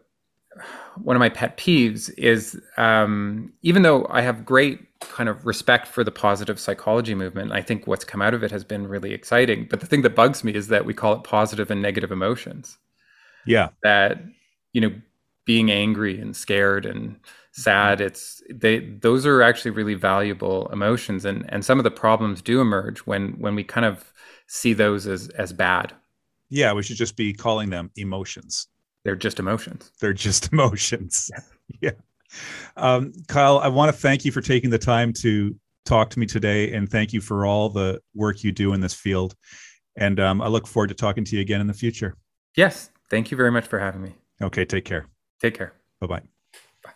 one 1.04 1.15
of 1.15 1.20
my 1.20 1.30
pet 1.30 1.58
peeves 1.58 2.10
is 2.17 2.60
um, 2.78 3.54
even 3.62 3.84
though 3.84 4.08
I 4.10 4.22
have 4.22 4.46
great 4.46 5.00
kind 5.00 5.30
of 5.30 5.46
respect 5.46 5.88
for 5.88 6.04
the 6.04 6.12
positive 6.12 6.60
psychology 6.60 7.13
movement, 7.13 7.52
I 7.52 7.62
think 7.62 7.88
what's 7.88 8.04
come 8.04 8.22
out 8.22 8.34
of 8.34 8.43
it 8.43 8.52
has 8.52 8.63
been 8.63 8.88
really 8.88 9.13
exciting. 9.13 9.67
But 9.70 9.80
the 9.80 9.86
thing 9.86 10.02
that 10.02 10.15
bugs 10.15 10.43
me 10.43 10.54
is 10.54 10.67
that 10.70 10.86
we 10.86 10.93
call 10.93 11.13
it 11.13 11.24
positive 11.24 11.70
and 11.70 11.82
negative 11.82 12.12
emotions. 12.12 12.78
Yeah. 13.46 13.70
That, 13.84 14.24
you 14.74 14.82
know, 14.82 14.91
being 15.46 15.72
angry 15.72 16.20
and 16.20 16.36
scared 16.36 16.86
and 16.86 17.20
sad, 17.52 18.02
it's 18.02 18.41
they 18.50 18.80
those 18.80 19.26
are 19.26 19.41
actually 19.41 19.72
really 19.72 19.93
valuable 19.93 20.67
emotions. 20.72 21.26
And 21.26 21.46
and 21.50 21.63
some 21.63 21.80
of 21.80 21.84
the 21.84 21.91
problems 21.91 22.41
do 22.41 22.60
emerge 22.60 23.00
when 23.00 23.34
when 23.39 23.56
we 23.56 23.63
kind 23.63 23.86
of 23.86 24.12
see 24.48 24.74
those 24.74 25.08
as 25.08 25.30
as 25.30 25.54
bad 25.54 25.93
yeah, 26.50 26.74
we 26.74 26.84
should 26.84 26.98
just 26.98 27.16
be 27.16 27.34
calling 27.34 27.70
them 27.70 27.92
emotions. 27.96 28.68
They're 29.04 29.16
just 29.16 29.40
emotions. 29.40 29.92
They're 30.00 30.14
just 30.14 30.52
emotions. 30.54 31.30
Yeah. 31.82 31.92
Um, 32.76 33.14
Kyle, 33.28 33.60
I 33.60 33.68
want 33.68 33.94
to 33.94 33.98
thank 33.98 34.26
you 34.26 34.32
for 34.32 34.42
taking 34.42 34.70
the 34.70 34.78
time 34.78 35.14
to 35.22 35.56
talk 35.86 36.10
to 36.12 36.20
me 36.20 36.26
today, 36.26 36.74
and 36.74 36.90
thank 36.90 37.14
you 37.14 37.22
for 37.22 37.46
all 37.46 37.70
the 37.70 38.02
work 38.14 38.44
you 38.44 38.52
do 38.52 38.74
in 38.74 38.82
this 38.82 38.94
field. 38.94 39.36
And 39.98 40.20
um, 40.20 40.42
I 40.42 40.48
look 40.48 40.68
forward 40.68 40.90
to 40.90 40.96
talking 40.96 41.24
to 41.26 41.36
you 41.36 41.42
again 41.42 41.62
in 41.62 41.68
the 41.68 41.74
future. 41.74 42.16
Yes. 42.56 42.92
Thank 43.10 43.32
you 43.32 43.38
very 43.38 43.52
much 43.52 43.66
for 43.66 43.80
having 43.80 44.02
me. 44.02 44.14
Okay. 44.42 44.66
Take 44.66 44.86
care. 44.86 45.08
Take 45.42 45.58
care. 45.58 45.74
Bye-bye. 46.02 46.22
Bye. 46.84 46.92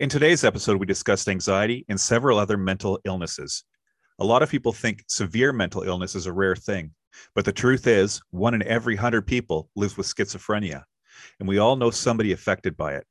In 0.00 0.08
today's 0.08 0.44
episode, 0.44 0.78
we 0.78 0.86
discussed 0.86 1.28
anxiety 1.28 1.84
and 1.88 2.00
several 2.00 2.38
other 2.38 2.56
mental 2.56 2.98
illnesses. 3.04 3.64
A 4.18 4.24
lot 4.24 4.42
of 4.42 4.50
people 4.50 4.72
think 4.72 5.04
severe 5.08 5.52
mental 5.52 5.82
illness 5.82 6.14
is 6.14 6.26
a 6.26 6.32
rare 6.32 6.56
thing, 6.56 6.92
but 7.34 7.44
the 7.44 7.52
truth 7.52 7.86
is, 7.86 8.20
one 8.30 8.54
in 8.54 8.62
every 8.62 8.96
hundred 8.96 9.26
people 9.26 9.68
lives 9.76 9.96
with 9.96 10.06
schizophrenia, 10.06 10.84
and 11.40 11.48
we 11.48 11.58
all 11.58 11.76
know 11.76 11.90
somebody 11.90 12.32
affected 12.32 12.76
by 12.76 12.94
it. 12.94 13.06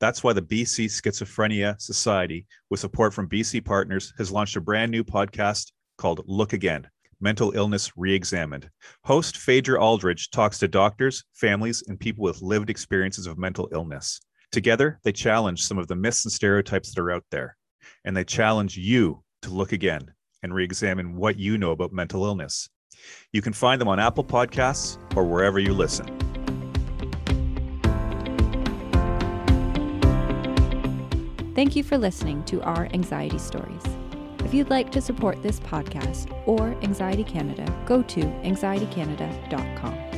That's 0.00 0.24
why 0.24 0.32
the 0.32 0.42
BC 0.42 0.86
Schizophrenia 0.86 1.80
Society, 1.80 2.46
with 2.70 2.80
support 2.80 3.12
from 3.12 3.28
BC 3.28 3.64
Partners, 3.64 4.12
has 4.18 4.30
launched 4.30 4.56
a 4.56 4.60
brand 4.60 4.90
new 4.90 5.04
podcast 5.04 5.72
called 5.98 6.22
Look 6.26 6.52
Again 6.52 6.88
Mental 7.20 7.52
Illness 7.52 7.92
Reexamined. 7.96 8.68
Host 9.04 9.38
Phaedra 9.38 9.80
Aldridge 9.80 10.30
talks 10.30 10.58
to 10.58 10.68
doctors, 10.68 11.24
families, 11.34 11.82
and 11.88 11.98
people 11.98 12.24
with 12.24 12.42
lived 12.42 12.70
experiences 12.70 13.26
of 13.26 13.38
mental 13.38 13.68
illness. 13.72 14.20
Together, 14.52 15.00
they 15.02 15.12
challenge 15.12 15.62
some 15.62 15.78
of 15.78 15.88
the 15.88 15.96
myths 15.96 16.24
and 16.24 16.32
stereotypes 16.32 16.94
that 16.94 17.00
are 17.00 17.10
out 17.10 17.24
there, 17.30 17.56
and 18.04 18.16
they 18.16 18.24
challenge 18.24 18.76
you 18.76 19.22
to 19.42 19.50
look 19.50 19.72
again 19.72 20.12
and 20.42 20.54
re 20.54 20.64
examine 20.64 21.16
what 21.16 21.38
you 21.38 21.58
know 21.58 21.72
about 21.72 21.92
mental 21.92 22.24
illness. 22.24 22.68
You 23.32 23.42
can 23.42 23.52
find 23.52 23.80
them 23.80 23.88
on 23.88 24.00
Apple 24.00 24.24
Podcasts 24.24 24.98
or 25.16 25.24
wherever 25.24 25.58
you 25.58 25.72
listen. 25.72 26.06
Thank 31.54 31.74
you 31.74 31.82
for 31.82 31.96
listening 31.96 32.44
to 32.44 32.60
our 32.62 32.86
Anxiety 32.92 33.38
Stories. 33.38 33.82
If 34.44 34.52
you'd 34.54 34.70
like 34.70 34.92
to 34.92 35.00
support 35.00 35.42
this 35.42 35.58
podcast 35.58 36.30
or 36.46 36.76
Anxiety 36.82 37.24
Canada, 37.24 37.64
go 37.86 38.02
to 38.02 38.20
anxietycanada.com. 38.20 40.15